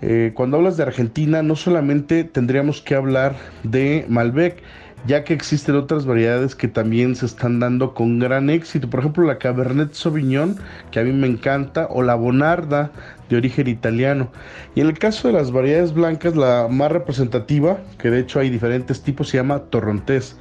[0.01, 4.63] eh, cuando hablas de Argentina, no solamente tendríamos que hablar de Malbec,
[5.07, 8.89] ya que existen otras variedades que también se están dando con gran éxito.
[8.89, 10.57] Por ejemplo, la Cabernet Sauvignon,
[10.91, 12.91] que a mí me encanta, o la Bonarda,
[13.29, 14.29] de origen italiano.
[14.75, 18.49] Y en el caso de las variedades blancas, la más representativa, que de hecho hay
[18.49, 20.37] diferentes tipos, se llama Torrontés.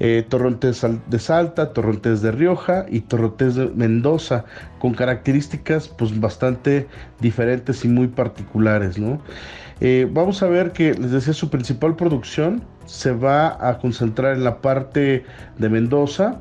[0.00, 4.44] Eh, torrontés de Salta, Torrontés de Rioja y Torrontés de Mendoza,
[4.78, 6.86] con características pues bastante
[7.18, 9.20] diferentes y muy particulares, ¿no?
[9.80, 14.44] Eh, vamos a ver que, les decía, su principal producción se va a concentrar en
[14.44, 15.24] la parte
[15.58, 16.40] de Mendoza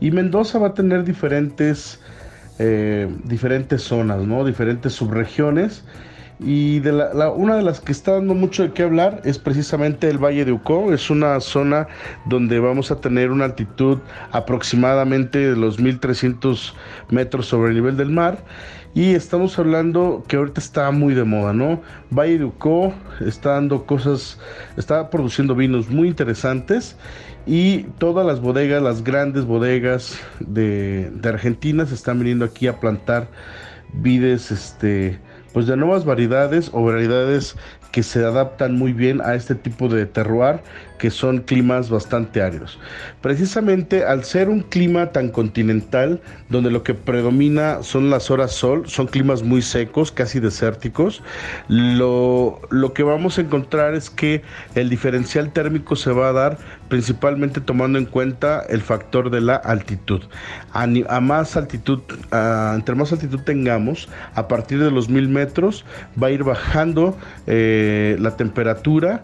[0.00, 2.00] y Mendoza va a tener diferentes,
[2.58, 4.44] eh, diferentes zonas, ¿no?
[4.44, 5.84] diferentes subregiones.
[6.40, 10.10] Y de la, una de las que está dando mucho de qué hablar es precisamente
[10.10, 10.92] el Valle de Ucó.
[10.92, 11.86] Es una zona
[12.26, 13.98] donde vamos a tener una altitud
[14.32, 16.74] aproximadamente de los 1300
[17.10, 18.38] metros sobre el nivel del mar
[18.94, 21.82] y estamos hablando que ahorita está muy de moda, ¿no?
[22.10, 24.38] Valle de Ucó está dando cosas,
[24.76, 26.96] está produciendo vinos muy interesantes
[27.44, 32.78] y todas las bodegas, las grandes bodegas de, de Argentina se están viniendo aquí a
[32.78, 33.26] plantar
[33.94, 35.18] vides, este,
[35.52, 37.56] pues de nuevas variedades o variedades
[37.90, 40.60] que se adaptan muy bien a este tipo de terroir
[40.98, 42.78] que son climas bastante áridos.
[43.20, 48.84] Precisamente al ser un clima tan continental, donde lo que predomina son las horas sol,
[48.86, 51.22] son climas muy secos, casi desérticos,
[51.68, 54.42] lo, lo que vamos a encontrar es que
[54.74, 59.56] el diferencial térmico se va a dar principalmente tomando en cuenta el factor de la
[59.56, 60.22] altitud.
[60.72, 60.86] A,
[61.20, 65.84] más altitud, entre más altitud tengamos, a partir de los mil metros
[66.20, 69.22] va a ir bajando eh, la temperatura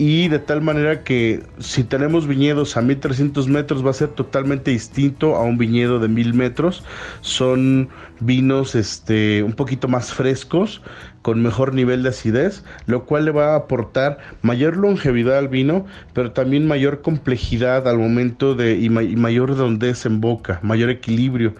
[0.00, 4.70] y de tal manera que si tenemos viñedos a 1300 metros va a ser totalmente
[4.70, 6.82] distinto a un viñedo de 1000 metros.
[7.20, 10.80] Son vinos este, un poquito más frescos,
[11.20, 15.84] con mejor nivel de acidez, lo cual le va a aportar mayor longevidad al vino,
[16.14, 21.54] pero también mayor complejidad al momento de y, mayor redondez en boca, mayor equilibrio.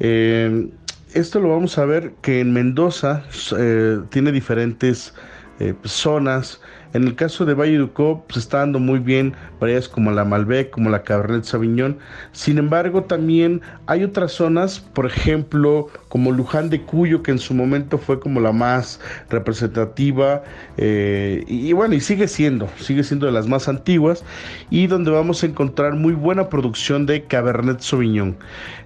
[0.00, 0.70] Eh,
[1.12, 3.24] esto lo vamos a ver que en Mendoza
[3.58, 5.12] eh, tiene diferentes
[5.60, 6.62] eh, zonas
[6.94, 10.70] en el caso de Valle Ducó, se está dando muy bien variedades como la Malbec,
[10.70, 11.98] como la Cabernet Sauvignon.
[12.30, 17.54] Sin embargo, también hay otras zonas, por ejemplo, como Luján de Cuyo, que en su
[17.54, 19.00] momento fue como la más
[19.30, 20.44] representativa,
[20.76, 24.22] eh, y, bueno, y sigue siendo, sigue siendo de las más antiguas,
[24.70, 28.36] y donde vamos a encontrar muy buena producción de Cabernet Sauvignon.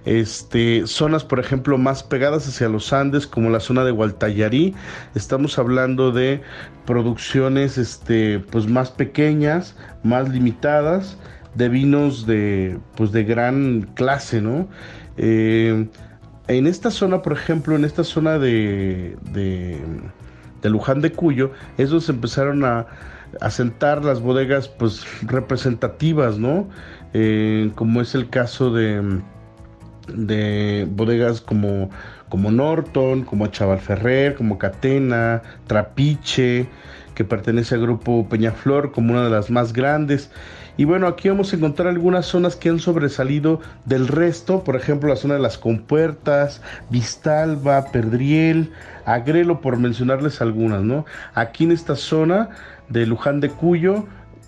[0.05, 4.73] Este, zonas, por ejemplo, más pegadas hacia los Andes, como la zona de Gualtallarí,
[5.13, 6.41] estamos hablando de
[6.87, 11.15] producciones este, pues más pequeñas, más limitadas,
[11.53, 14.67] de vinos de, pues de gran clase, ¿no?
[15.17, 15.87] Eh,
[16.49, 22.65] en esta zona, por ejemplo, en esta zona de, de, Luján de Cuyo, esos empezaron
[22.65, 22.87] a,
[23.49, 26.67] sentar las bodegas pues representativas, ¿no?
[27.13, 29.21] Eh, como es el caso de,
[30.07, 31.91] de bodegas como
[32.29, 36.67] como Norton, como Chaval Ferrer, como Catena, Trapiche,
[37.19, 40.31] que pertenece al grupo Peñaflor como una de las más grandes.
[40.77, 45.09] Y bueno, aquí vamos a encontrar algunas zonas que han sobresalido del resto, por ejemplo
[45.09, 48.71] la zona de las compuertas, Vistalba, Perdriel,
[49.03, 51.05] Agrelo, por mencionarles algunas, ¿no?
[51.33, 52.51] Aquí en esta zona
[52.87, 54.05] de Luján de Cuyo,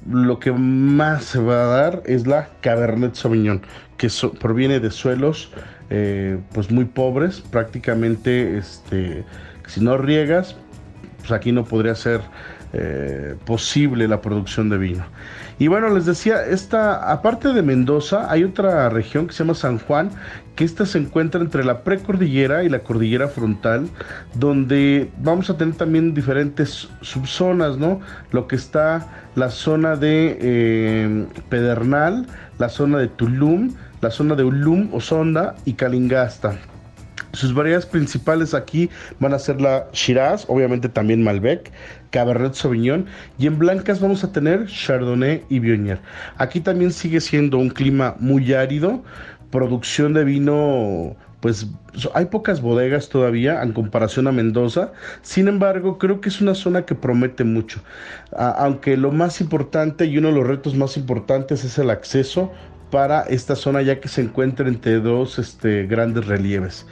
[0.10, 3.64] lo que más se va a dar es la Cabernet Sauvignon,
[3.98, 4.08] que
[4.40, 5.52] proviene de suelos
[5.90, 9.26] eh, pues muy pobres, prácticamente este,
[9.68, 10.56] si no riegas,
[11.20, 12.22] pues aquí no podría ser
[12.74, 15.06] eh, posible la producción de vino.
[15.60, 19.78] Y bueno, les decía, esta, aparte de Mendoza, hay otra región que se llama San
[19.78, 20.10] Juan,
[20.56, 23.88] que esta se encuentra entre la precordillera y la cordillera frontal,
[24.34, 28.00] donde vamos a tener también diferentes subzonas, ¿no?
[28.32, 32.26] Lo que está la zona de eh, Pedernal,
[32.58, 36.58] la zona de Tulum, la zona de Ulum, Osonda y Calingasta.
[37.34, 38.89] Sus variedades principales aquí
[39.20, 41.72] van a ser la Shiraz, obviamente también Malbec,
[42.10, 43.06] Cabernet Sauvignon
[43.38, 46.00] y en blancas vamos a tener Chardonnay y Viognier.
[46.38, 49.04] Aquí también sigue siendo un clima muy árido,
[49.50, 51.67] producción de vino pues
[52.13, 54.94] hay pocas bodegas todavía en comparación a Mendoza.
[55.24, 57.82] Sin embargo, creo que es una zona que promete mucho.
[58.32, 62.52] aunque lo más importante y uno de los retos más importantes es el acceso
[62.91, 66.86] para esta zona ya que se encuentra entre dos este, grandes relieves.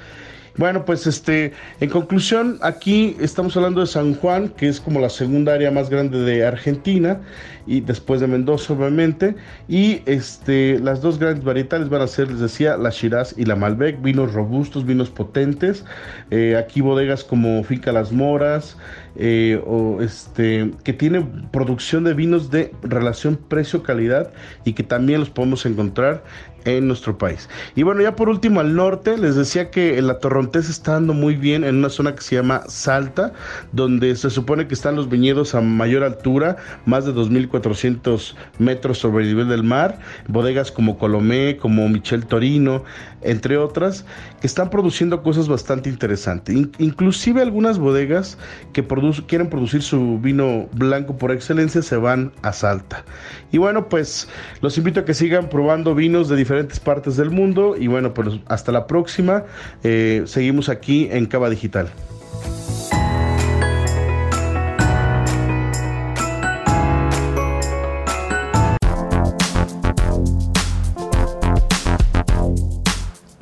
[0.59, 5.09] Bueno, pues este, en conclusión, aquí estamos hablando de San Juan, que es como la
[5.09, 7.21] segunda área más grande de Argentina,
[7.65, 9.37] y después de Mendoza, obviamente.
[9.69, 13.55] Y este, las dos grandes varietales van a ser, les decía, la Shiraz y la
[13.55, 15.85] Malbec, vinos robustos, vinos potentes.
[16.29, 18.75] Eh, aquí bodegas como Finca Las Moras,
[19.15, 24.33] eh, o este, que tiene producción de vinos de relación precio-calidad
[24.65, 26.23] y que también los podemos encontrar
[26.65, 27.49] en nuestro país.
[27.75, 31.35] Y bueno, ya por último al norte, les decía que la Torrontés está dando muy
[31.35, 33.33] bien en una zona que se llama Salta,
[33.71, 39.23] donde se supone que están los viñedos a mayor altura, más de 2.400 metros sobre
[39.23, 42.83] el nivel del mar, bodegas como Colomé, como Michel Torino,
[43.21, 44.05] entre otras,
[44.39, 46.55] que están produciendo cosas bastante interesantes.
[46.77, 48.37] inclusive algunas bodegas
[48.73, 48.85] que
[49.27, 53.03] quieren producir su vino blanco por excelencia se van a Salta.
[53.51, 54.27] Y bueno, pues
[54.61, 56.48] los invito a que sigan probando vinos de diferentes
[56.83, 59.45] partes del mundo y bueno, pues hasta la próxima.
[59.83, 61.89] Eh, seguimos aquí en Cava Digital.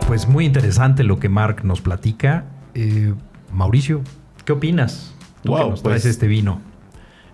[0.08, 2.46] Pues muy interesante lo que Mark nos platica.
[2.74, 3.14] Eh,
[3.52, 4.02] Mauricio,
[4.46, 5.14] ¿qué opinas?
[5.44, 6.62] Tú que nos traes pues, este vino.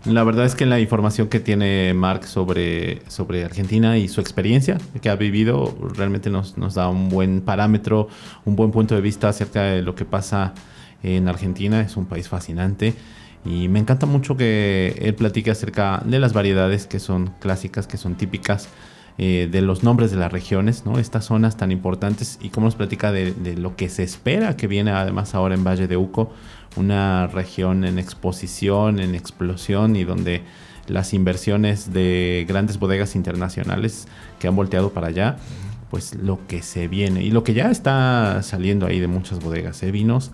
[0.05, 4.77] La verdad es que la información que tiene Mark sobre, sobre Argentina y su experiencia
[5.01, 8.09] que ha vivido realmente nos, nos da un buen parámetro,
[8.43, 10.53] un buen punto de vista acerca de lo que pasa
[11.03, 11.79] en Argentina.
[11.79, 12.93] Es un país fascinante
[13.45, 17.95] y me encanta mucho que él platique acerca de las variedades que son clásicas, que
[17.95, 18.67] son típicas.
[19.19, 20.97] Eh, de los nombres de las regiones, ¿no?
[20.97, 24.89] Estas zonas tan importantes y cómo nos platica de, lo que se espera que viene
[24.89, 26.33] además ahora en Valle de Uco,
[26.77, 30.41] una región en exposición, en explosión y donde
[30.87, 34.07] las inversiones de grandes bodegas internacionales
[34.39, 35.37] que han volteado para allá,
[35.91, 39.79] pues lo que se viene y lo que ya está saliendo ahí de muchas bodegas
[39.81, 40.31] de vinos,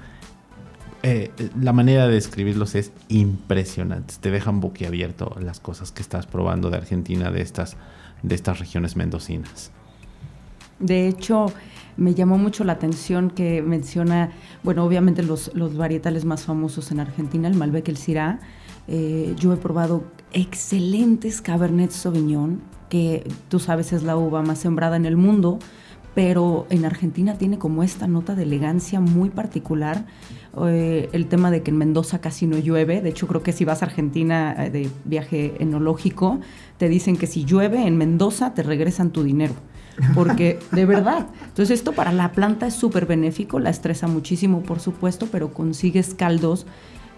[1.04, 4.14] eh, la manera de describirlos es impresionante.
[4.22, 7.76] Te dejan boquiabierto las cosas que estás probando de Argentina, de estas,
[8.24, 9.72] de estas regiones mendocinas.
[10.80, 11.48] De hecho,
[11.98, 14.32] me llamó mucho la atención que menciona,
[14.64, 18.40] bueno, obviamente los, los varietales más famosos en Argentina, el Malbec, el Syrah.
[18.88, 24.96] Eh, yo he probado excelentes Cabernet Sauvignon, que tú sabes es la uva más sembrada
[24.96, 25.60] en el mundo,
[26.16, 30.06] pero en Argentina tiene como esta nota de elegancia muy particular.
[30.68, 33.66] Eh, el tema de que en Mendoza casi no llueve, de hecho creo que si
[33.66, 36.40] vas a Argentina eh, de viaje enológico,
[36.78, 39.54] te dicen que si llueve en Mendoza te regresan tu dinero
[40.16, 41.28] porque de verdad.
[41.48, 46.14] Entonces esto para la planta es súper benéfico, la estresa muchísimo por supuesto, pero consigues
[46.14, 46.66] caldos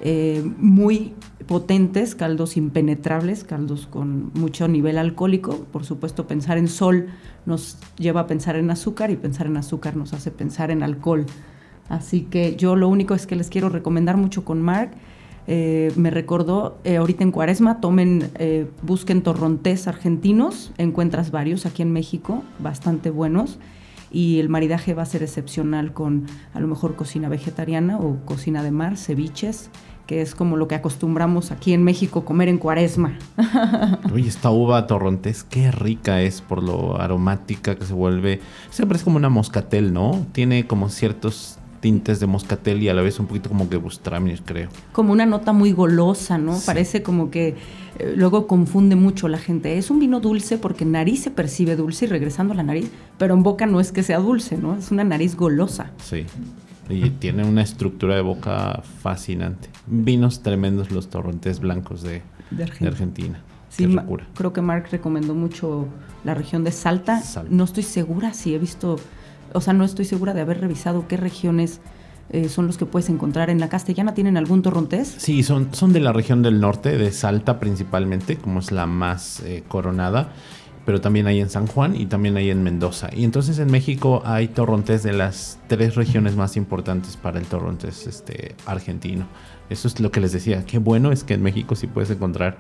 [0.04, 1.14] eh, muy
[1.46, 5.66] potentes, caldos impenetrables, caldos con mucho nivel alcohólico.
[5.72, 7.08] Por supuesto, pensar en sol
[7.46, 11.26] nos lleva a pensar en azúcar y pensar en azúcar nos hace pensar en alcohol.
[11.90, 14.92] Así que yo lo único es que les quiero recomendar mucho con Mark
[15.48, 21.82] eh, me recordó, eh, ahorita en Cuaresma, tomen, eh, busquen torrontés argentinos, encuentras varios aquí
[21.82, 23.58] en México, bastante buenos,
[24.12, 28.62] y el maridaje va a ser excepcional con a lo mejor cocina vegetariana o cocina
[28.62, 29.72] de mar, ceviches,
[30.06, 33.18] que es como lo que acostumbramos aquí en México comer en Cuaresma.
[34.14, 38.42] Uy, esta uva torrontés, qué rica es por lo aromática que se vuelve.
[38.70, 40.26] Siempre es como una moscatel, ¿no?
[40.34, 44.42] Tiene como ciertos tintes de moscatel y a la vez un poquito como que Gewürztraminer,
[44.44, 44.70] creo.
[44.94, 46.58] Como una nota muy golosa, ¿no?
[46.66, 47.56] Parece como que
[48.00, 49.78] eh, luego confunde mucho la gente.
[49.78, 52.90] Es un vino dulce porque en nariz se percibe dulce y regresando a la nariz,
[53.18, 54.76] pero en boca no es que sea dulce, ¿no?
[54.78, 55.92] Es una nariz golosa.
[56.02, 56.26] Sí.
[56.88, 59.70] Y tiene una estructura de boca fascinante.
[59.88, 62.22] Vinos tremendos los torrontés blancos de,
[62.86, 63.42] Argentina.
[63.70, 63.88] Sí,
[64.36, 65.88] creo que Mark recomendó mucho
[66.26, 67.24] la región de Salta.
[67.50, 68.98] No estoy segura si he visto
[69.54, 71.82] o sea, no estoy segura de haber revisado qué regiones
[72.34, 74.14] eh, son los que puedes encontrar en la castellana.
[74.14, 75.14] ¿Tienen algún torrontés?
[75.18, 79.42] Sí, son, son de la región del norte, de Salta principalmente, como es la más
[79.42, 80.30] eh, coronada,
[80.86, 83.10] pero también hay en San Juan y también hay en Mendoza.
[83.14, 88.08] Y entonces en México hay torrontés de las tres regiones más importantes para el torrontés
[88.08, 89.26] este, argentino.
[89.70, 90.66] Eso es lo que les decía.
[90.66, 92.58] Qué bueno es que en México sí puedes encontrar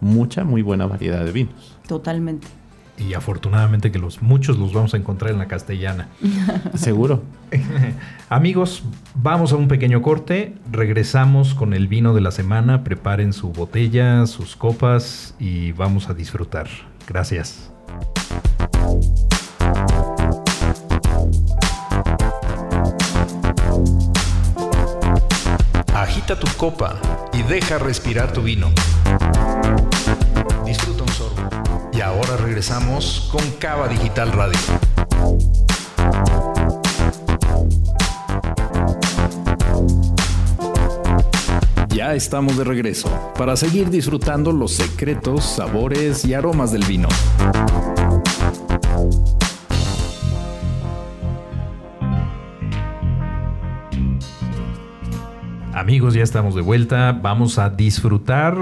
[0.00, 1.78] mucha, muy buena variedad de vinos.
[1.86, 2.61] Totalmente
[2.98, 6.08] y afortunadamente que los muchos los vamos a encontrar en la castellana.
[6.74, 7.22] Seguro.
[8.28, 8.82] Amigos,
[9.14, 14.26] vamos a un pequeño corte, regresamos con el vino de la semana, preparen su botella,
[14.26, 16.68] sus copas y vamos a disfrutar.
[17.06, 17.70] Gracias.
[25.94, 26.98] Agita tu copa
[27.32, 28.68] y deja respirar tu vino.
[32.02, 34.58] Ahora regresamos con Cava Digital Radio.
[41.88, 47.08] Ya estamos de regreso para seguir disfrutando los secretos, sabores y aromas del vino.
[55.72, 57.12] Amigos, ya estamos de vuelta.
[57.12, 58.56] Vamos a disfrutar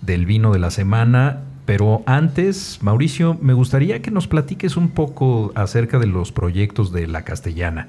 [0.00, 1.47] del vino de la semana.
[1.68, 7.06] Pero antes, Mauricio, me gustaría que nos platiques un poco acerca de los proyectos de
[7.06, 7.88] la castellana.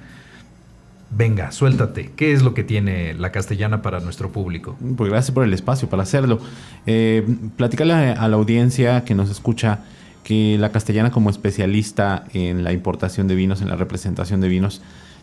[1.11, 2.11] Venga, suéltate.
[2.17, 4.75] ¿Qué es lo que tiene la castellana para nuestro público?
[4.97, 6.41] Pues gracias por el espacio para hacerlo.
[6.87, 7.25] Eh,
[7.55, 9.79] platicarle a la audiencia que nos escucha
[10.25, 14.81] que la castellana como especialista en la importación de vinos, en la representación de vinos,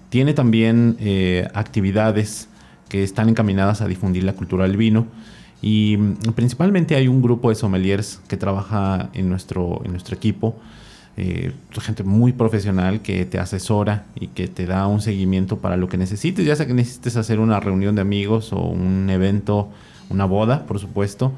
[0.08, 2.48] tiene también eh, actividades
[2.88, 5.08] que están encaminadas a difundir la cultura del vino.
[5.62, 10.56] Y mm, principalmente hay un grupo de sommeliers que trabaja en nuestro, en nuestro equipo,
[11.18, 15.88] eh, gente muy profesional que te asesora y que te da un seguimiento para lo
[15.88, 19.70] que necesites, ya sea que necesites hacer una reunión de amigos o un evento,
[20.10, 21.32] una boda, por supuesto,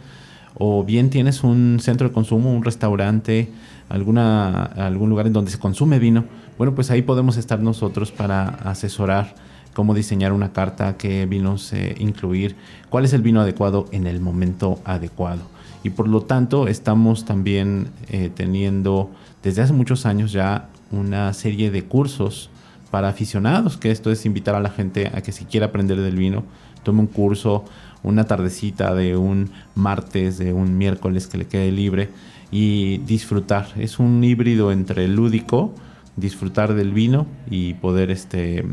[0.55, 3.51] o bien tienes un centro de consumo, un restaurante,
[3.89, 6.25] alguna, algún lugar en donde se consume vino,
[6.57, 9.35] bueno, pues ahí podemos estar nosotros para asesorar
[9.79, 12.57] cómo diseñar una carta, qué vinos eh, incluir,
[12.89, 15.43] cuál es el vino adecuado en el momento adecuado.
[15.85, 19.09] Y por lo tanto estamos también eh, teniendo
[19.41, 22.51] desde hace muchos años ya una serie de cursos
[22.91, 26.17] para aficionados, que esto es invitar a la gente a que si quiere aprender del
[26.17, 26.43] vino,
[26.83, 27.65] tome un curso,
[28.03, 32.09] una tardecita de un martes, de un miércoles que le quede libre
[32.51, 33.69] y disfrutar.
[33.77, 35.73] Es un híbrido entre lúdico,
[36.17, 38.65] disfrutar del vino y poder este,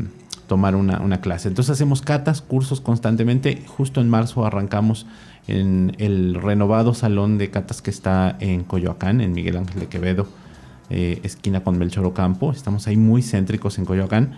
[0.46, 1.48] tomar una, clase.
[1.48, 3.62] Entonces hacemos catas, cursos constantemente.
[3.66, 5.06] Justo en marzo arrancamos
[5.48, 10.28] en el renovado salón de catas que está en Coyoacán, en Miguel Ángel de Quevedo,
[10.90, 12.52] eh, esquina con Melchor Ocampo.
[12.52, 14.32] Estamos ahí muy céntricos en Coyoacán.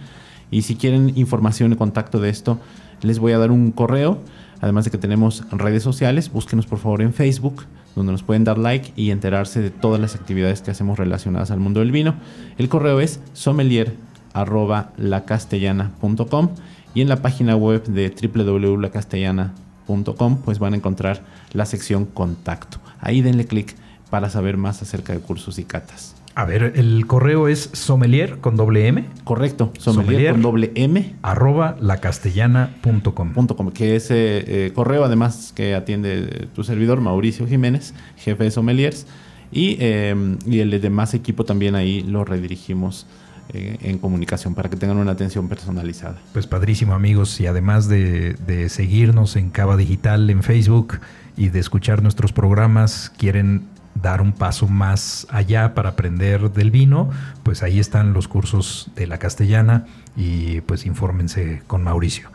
[0.50, 2.58] Y si quieren información y contacto de esto,
[3.02, 4.18] les voy a dar un correo.
[4.60, 8.58] Además de que tenemos redes sociales, búsquenos por favor en Facebook, donde nos pueden dar
[8.58, 12.14] like y enterarse de todas las actividades que hacemos relacionadas al mundo del vino.
[12.56, 13.94] El correo es sommelier
[14.32, 16.50] arroba lacastellana.com
[16.94, 21.22] y en la página web de www.lacastellana.com pues van a encontrar
[21.52, 22.78] la sección contacto.
[23.00, 23.76] Ahí denle clic
[24.10, 26.14] para saber más acerca de cursos y catas.
[26.34, 29.04] A ver, el correo es sommelier con doble M.
[29.24, 31.16] Correcto, sommelier, con doble M.
[31.20, 33.34] Arroba lacastellana.com.
[33.74, 39.08] que ese eh, correo además que atiende tu servidor Mauricio Jiménez, jefe de sommeliers,
[39.50, 40.14] y, eh,
[40.46, 43.06] y el demás equipo también ahí lo redirigimos
[43.54, 46.18] eh, en comunicación para que tengan una atención personalizada.
[46.34, 51.00] Pues padrísimo amigos y además de, seguirnos en Cava Digital en Facebook
[51.34, 53.62] y de escuchar nuestros programas, quieren
[53.94, 57.08] dar un paso más allá para aprender del vino,
[57.42, 62.28] pues ahí están los cursos de la castellana y pues infórmense con Mauricio.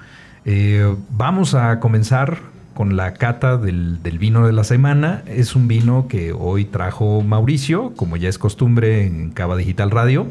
[0.45, 2.39] Eh, vamos a comenzar
[2.73, 5.21] con la cata del, del, vino de la semana.
[5.27, 10.25] Es un vino que hoy trajo Mauricio, como ya es costumbre en Cava Digital Radio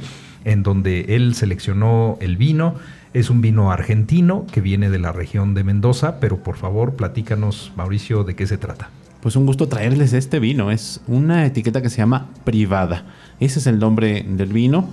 [0.45, 2.75] en donde él seleccionó el vino.
[3.15, 7.73] Es un vino argentino que viene de la región de Mendoza, pero por favor platícanos,
[7.77, 8.91] Mauricio, de qué se trata.
[9.21, 10.71] Pues un gusto traerles este vino.
[10.71, 13.05] Es una etiqueta que se llama Privada.
[13.39, 14.89] Ese es el nombre del vino.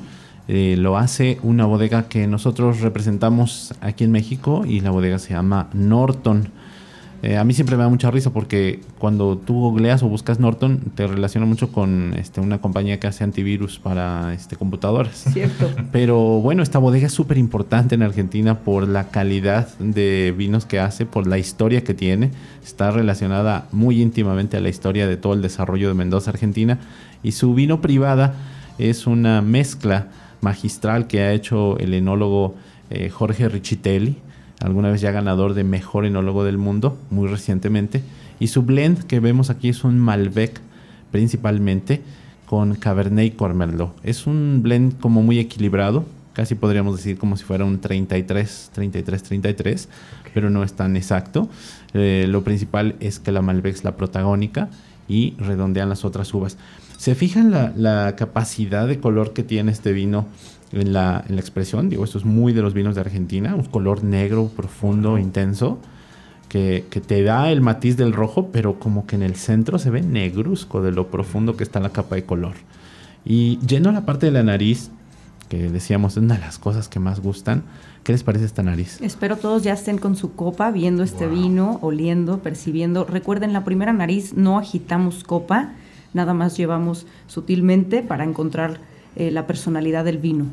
[0.48, 5.34] Eh, lo hace una bodega que nosotros representamos aquí en México y la bodega se
[5.34, 6.50] llama Norton.
[7.22, 10.80] Eh, a mí siempre me da mucha risa porque cuando tú googleas o buscas Norton
[10.96, 15.26] te relaciona mucho con este, una compañía que hace antivirus para este, computadoras.
[15.34, 15.70] Cierto.
[15.92, 20.80] Pero bueno, esta bodega es súper importante en Argentina por la calidad de vinos que
[20.80, 22.32] hace, por la historia que tiene.
[22.64, 26.80] Está relacionada muy íntimamente a la historia de todo el desarrollo de Mendoza, Argentina.
[27.22, 28.34] Y su vino privada
[28.78, 30.08] es una mezcla
[30.40, 32.56] magistral que ha hecho el enólogo
[32.90, 34.16] eh, Jorge Richitelli
[34.60, 38.02] alguna vez ya ganador de mejor enólogo del mundo, muy recientemente.
[38.40, 40.62] Y su blend que vemos aquí es un Malbec
[41.12, 42.02] principalmente
[42.46, 43.96] con Cabernet y Cormerlot.
[44.04, 49.24] Es un blend como muy equilibrado, casi podríamos decir como si fuera un 33, 33,
[49.24, 49.90] 33,
[50.34, 51.50] pero no es tan exacto.
[51.94, 54.70] Eh, lo principal es que la Malbec es la protagónica
[55.08, 56.58] y redondean las otras uvas.
[57.00, 60.28] ¿Se fijan la, la capacidad de color que tiene este vino
[60.74, 61.90] en la, en la, expresión.
[61.90, 65.80] Digo, esto es muy de los vinos de Argentina, un color negro, profundo, intenso,
[66.50, 69.92] que, que, te da el matiz del rojo, pero como que en el centro se
[69.92, 72.56] ve negruzco de lo profundo que está la capa de color.
[73.24, 74.92] Y lleno la parte de la nariz,
[75.48, 77.64] que decíamos es una de las cosas que más gustan.
[78.04, 79.00] ¿Qué les parece esta nariz?
[79.02, 83.06] Espero todos ya estén con su copa, viendo este vino, oliendo, percibiendo.
[83.06, 85.74] Recuerden, la primera nariz no agitamos copa,
[86.14, 88.80] nada más llevamos sutilmente para encontrar
[89.16, 90.46] eh, la personalidad del vino.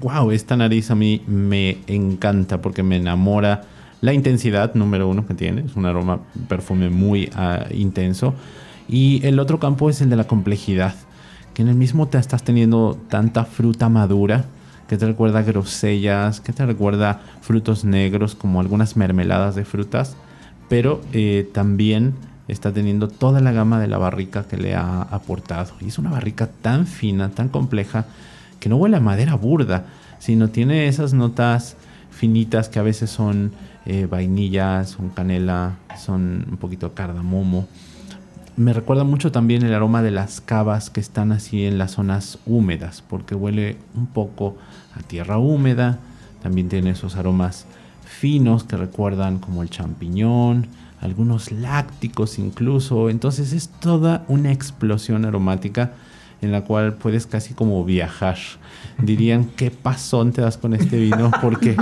[0.00, 3.64] wow, esta nariz a mí me encanta porque me enamora
[4.00, 8.34] la intensidad número uno que tiene, es un aroma, perfume muy ah, intenso.
[8.88, 10.94] Y el otro campo es el de la complejidad,
[11.52, 14.44] que en el mismo te estás teniendo tanta fruta madura,
[14.88, 20.16] que te recuerda grosellas, que te recuerda frutos negros, como algunas mermeladas de frutas,
[20.68, 22.14] pero eh, también
[22.48, 25.74] está teniendo toda la gama de la barrica que le ha aportado.
[25.80, 28.06] Y es una barrica tan fina, tan compleja,
[28.58, 29.84] que no huele a madera burda,
[30.18, 31.76] sino tiene esas notas
[32.10, 33.52] finitas que a veces son
[33.86, 37.68] eh, vainillas, son canela, son un poquito cardamomo.
[38.56, 42.38] Me recuerda mucho también el aroma de las cavas que están así en las zonas
[42.44, 44.56] húmedas, porque huele un poco
[44.96, 46.00] a tierra húmeda.
[46.42, 47.66] También tiene esos aromas
[48.04, 50.66] finos que recuerdan como el champiñón,
[51.00, 53.10] algunos lácticos incluso.
[53.10, 55.92] Entonces es toda una explosión aromática
[56.40, 58.38] en la cual puedes casi como viajar.
[58.98, 61.76] Dirían, qué pasón te das con este vino, porque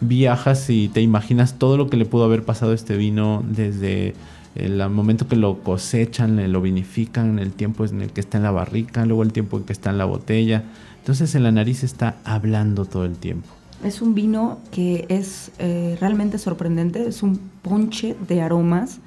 [0.00, 4.14] viajas y te imaginas todo lo que le pudo haber pasado a este vino desde
[4.54, 8.50] el momento que lo cosechan, lo vinifican, el tiempo en el que está en la
[8.50, 10.64] barrica, luego el tiempo en que está en la botella.
[10.98, 13.59] Entonces en la nariz está hablando todo el tiempo.
[13.84, 18.98] Es un vino que es eh, realmente sorprendente, es un ponche de aromas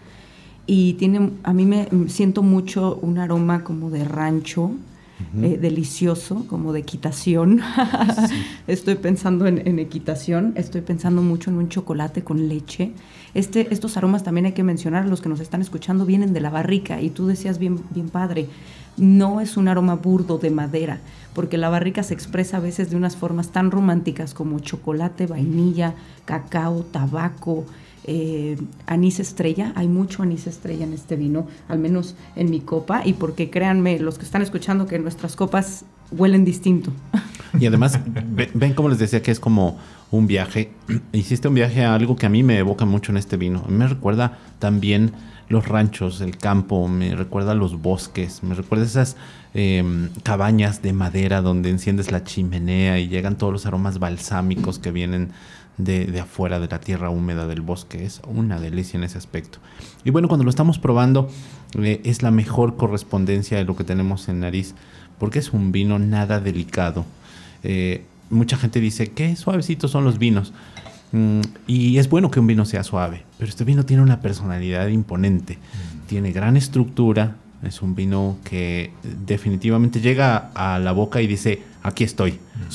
[0.65, 4.71] y tiene, a mí me siento mucho un aroma como de rancho,
[5.41, 7.61] eh, delicioso, como de equitación.
[8.67, 12.91] estoy pensando en, equitación, estoy pensando mucho en un chocolate con leche.
[13.33, 16.49] Este, estos aromas también hay que mencionar, los que nos están escuchando vienen de la
[16.49, 18.47] barrica y tú decías bien, bien padre,
[18.97, 20.99] no es un aroma burdo de madera,
[21.33, 25.95] porque la barrica se expresa a veces de unas formas tan románticas como chocolate, vainilla,
[26.25, 27.65] cacao, tabaco,
[28.05, 29.73] eh, anís estrella.
[29.75, 33.99] Hay mucho anís estrella en este vino, al menos en mi copa, y porque créanme,
[33.99, 36.91] los que están escuchando, que nuestras copas huelen distinto.
[37.59, 37.99] Y además,
[38.55, 39.77] ven como les decía que es como
[40.09, 40.71] un viaje.
[41.13, 43.63] Hiciste un viaje a algo que a mí me evoca mucho en este vino.
[43.69, 45.11] me recuerda también
[45.49, 49.17] los ranchos, el campo, me recuerda los bosques, me recuerda esas
[49.53, 54.91] em, cabañas de madera donde enciendes la chimenea y llegan todos los aromas balsámicos que
[54.91, 55.29] vienen
[55.77, 58.05] de, afuera de la tierra húmeda del bosque.
[58.05, 59.59] Es una delicia en ese aspecto.
[60.03, 61.29] Y bueno, cuando lo estamos probando
[61.79, 64.75] eh, es la mejor correspondencia de lo que tenemos en nariz
[65.23, 67.05] porque es un vino nada delicado.
[67.63, 70.53] Eh, mucha gente dice, qué suavecitos son los vinos.
[71.13, 74.87] Mm, y es bueno que un vino sea suave, pero este vino tiene una personalidad
[74.87, 75.55] imponente.
[75.55, 76.07] Mm.
[76.07, 78.91] Tiene gran estructura, es un vino que
[79.25, 82.71] definitivamente llega a la boca y dice, aquí estoy, mm.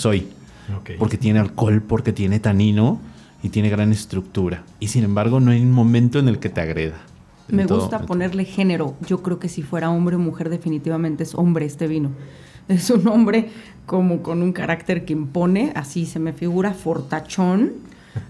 [0.99, 3.01] Porque tiene alcohol, porque tiene tanino
[3.43, 4.65] y tiene gran estructura.
[4.81, 7.01] Y sin embargo no hay un momento en el que te agreda.
[7.49, 8.95] Me gusta ponerle género.
[9.07, 12.11] Yo creo que si fuera hombre o mujer definitivamente es hombre este vino.
[12.69, 13.49] Es un hombre
[13.87, 17.73] como con un carácter que impone, así se me figura fortachón,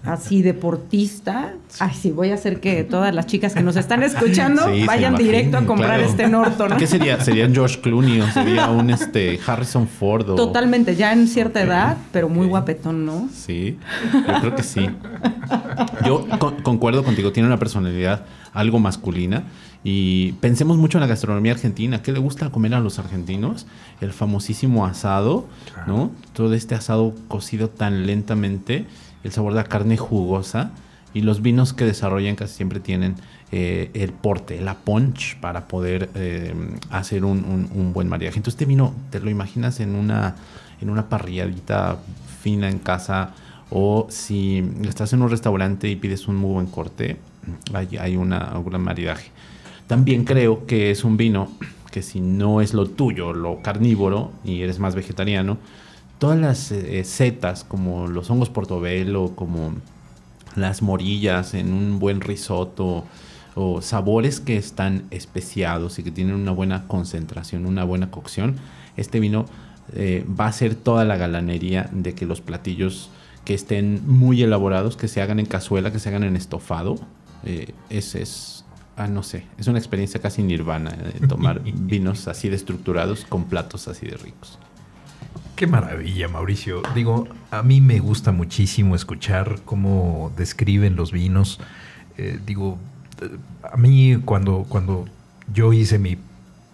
[0.03, 1.53] así deportista.
[1.79, 5.57] Ay, sí, voy a hacer que todas las chicas que nos están escuchando vayan directo
[5.57, 6.77] a comprar este Norton.
[6.77, 7.19] ¿Qué sería?
[7.21, 10.25] ¿Sería George Clooney o sería un este Harrison Ford?
[10.35, 13.29] Totalmente, ya en cierta edad, pero muy guapetón, ¿no?
[13.33, 13.77] Sí,
[14.13, 14.89] yo creo que sí.
[16.05, 16.25] Yo
[16.63, 19.43] concuerdo contigo, tiene una personalidad algo masculina.
[19.83, 22.01] Y pensemos mucho en la gastronomía argentina.
[22.01, 23.65] ¿Qué le gusta comer a los argentinos?
[24.01, 25.47] El famosísimo asado,
[25.87, 26.11] ¿no?
[26.33, 28.85] Todo este asado cocido tan lentamente
[29.23, 30.71] el sabor de la carne jugosa
[31.13, 33.15] y los vinos que desarrollan casi siempre tienen
[33.51, 36.53] eh, el porte, la punch para poder eh,
[36.91, 38.37] hacer un, buen mariaje.
[38.37, 40.35] Entonces este vino te lo imaginas en una,
[40.81, 41.97] en una parrilladita
[42.41, 43.33] fina en casa
[43.71, 47.17] o si estás en un restaurante y pides un muy buen corte,
[47.73, 49.31] hay, hay una, un gran maridaje.
[49.87, 51.49] También creo que es un vino
[51.91, 55.57] que si no es lo tuyo, lo carnívoro, y eres más vegetariano,
[56.19, 59.73] todas las eh, setas, como los hongos portobelo, como
[60.55, 63.05] las morillas en un buen risotto,
[63.55, 68.57] o sabores que están especiados y que tienen una buena concentración, una buena cocción,
[68.95, 69.45] este vino
[69.93, 73.09] eh, va a ser toda la galanería de que los platillos
[73.45, 76.99] que estén muy elaborados, que se hagan en cazuela, que se hagan en estofado,
[77.43, 78.65] eh, ese es,
[78.97, 80.95] ah, no sé, es una experiencia casi nirvana
[81.27, 84.59] tomar vinos así de estructurados con platos así de ricos.
[85.59, 86.81] Qué maravilla, Mauricio.
[86.95, 91.59] Digo, a mí me gusta muchísimo escuchar cómo describen los vinos.
[92.17, 92.77] Eh, digo,
[93.69, 95.05] a mí cuando, cuando
[95.53, 96.17] yo hice mi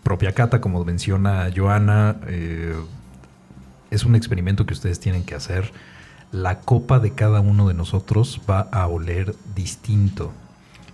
[0.03, 2.75] propia cata, como menciona Joana, eh,
[3.89, 5.71] es un experimento que ustedes tienen que hacer.
[6.31, 10.31] La copa de cada uno de nosotros va a oler distinto.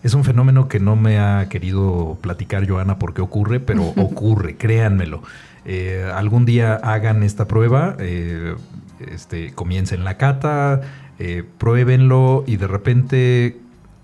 [0.01, 5.23] Es un fenómeno que no me ha querido platicar Joana porque ocurre, pero ocurre, créanmelo.
[5.65, 8.55] Eh, algún día hagan esta prueba, eh,
[8.99, 10.81] este, comiencen la cata,
[11.19, 13.57] eh, pruébenlo y de repente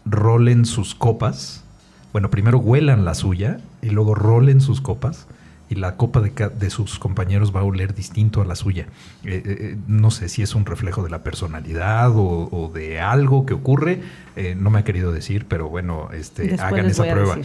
[0.05, 1.64] rolen sus copas.
[2.12, 5.28] Bueno, primero huelan la suya y luego rolen sus copas
[5.70, 8.88] y la copa de, sus compañeros va a oler distinto a la suya.
[9.24, 13.45] Eh, eh, eh, no sé si es un reflejo de la personalidad o, de algo
[13.45, 14.01] que ocurre.
[14.55, 17.38] no me ha querido decir, pero bueno, este, hagan esa prueba.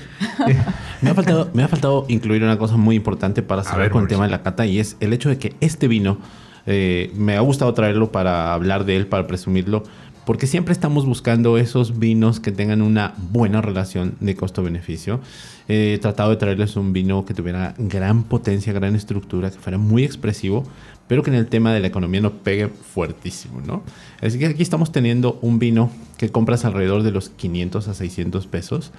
[1.01, 4.09] me, ha faltado, me ha faltado incluir una cosa muy importante para cerrar con el
[4.09, 6.18] tema de la cata y es el hecho de que este vino,
[6.64, 9.83] me ha gustado traerlo para hablar de él, para presumirlo,
[10.25, 15.20] porque siempre estamos buscando esos vinos que tengan una buena relación de costo-beneficio.
[15.68, 20.05] He tratado de traerles un vino que tuviera gran potencia, gran estructura, que fuera muy
[20.05, 20.64] expresivo,
[21.09, 23.83] pero que en el tema de la economía no pegue fuertísimo, ¿no?
[24.20, 28.47] Así que aquí estamos teniendo un vino que compras alrededor de los 500 a 600
[28.47, 28.93] pesos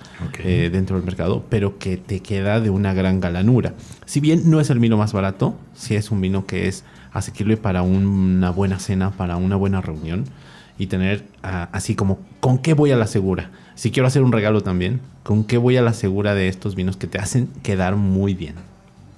[0.44, 3.74] eh, dentro del mercado, pero que te queda de una gran galanura.
[4.06, 7.56] Si bien no es el vino más barato, sí es un vino que es asequible
[7.56, 10.26] para una buena cena, para una buena reunión
[10.78, 13.52] y tener ah, así como, ¿con qué voy a la segura?
[13.76, 16.98] Si quiero hacer un regalo también, ¿con qué voy a la segura de estos vinos
[16.98, 18.56] que te hacen quedar muy bien?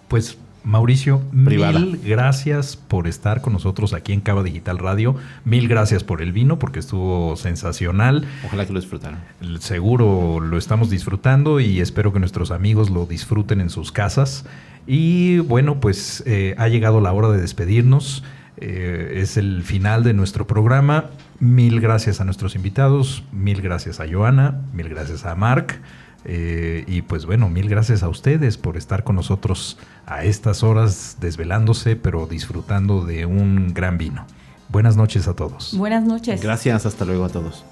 [0.07, 5.15] Pues Mauricio, mil gracias por estar con nosotros aquí en Cava Digital Radio.
[5.43, 8.25] Mil gracias por el vino porque estuvo sensacional.
[8.43, 9.19] Ojalá que lo disfrutaran.
[9.59, 14.45] Seguro lo estamos disfrutando y espero que nuestros amigos lo disfruten en sus casas.
[14.87, 18.23] Y bueno, pues eh, ha llegado la hora de despedirnos.
[18.57, 21.11] Eh, es el final de nuestro programa.
[21.39, 25.79] Mil gracias a nuestros invitados, mil gracias a Joana, mil gracias a Mark.
[26.27, 29.77] Eh, y pues bueno, mil gracias a ustedes por estar con nosotros
[30.07, 34.25] a estas horas desvelándose, pero disfrutando de un gran vino.
[34.69, 35.77] Buenas noches a todos.
[35.77, 36.41] Buenas noches.
[36.41, 37.63] Gracias, hasta luego a todos.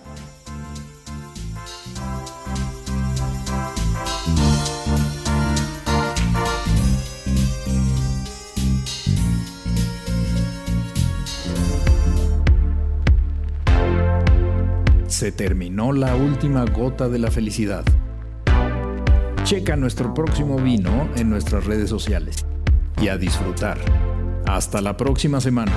[15.24, 17.86] Se terminó la última gota de la felicidad.
[19.46, 22.46] Checa nuestro próximo vino en nuestras redes sociales.
[23.02, 23.78] Y a disfrutar.
[24.46, 25.72] Hasta la próxima semana.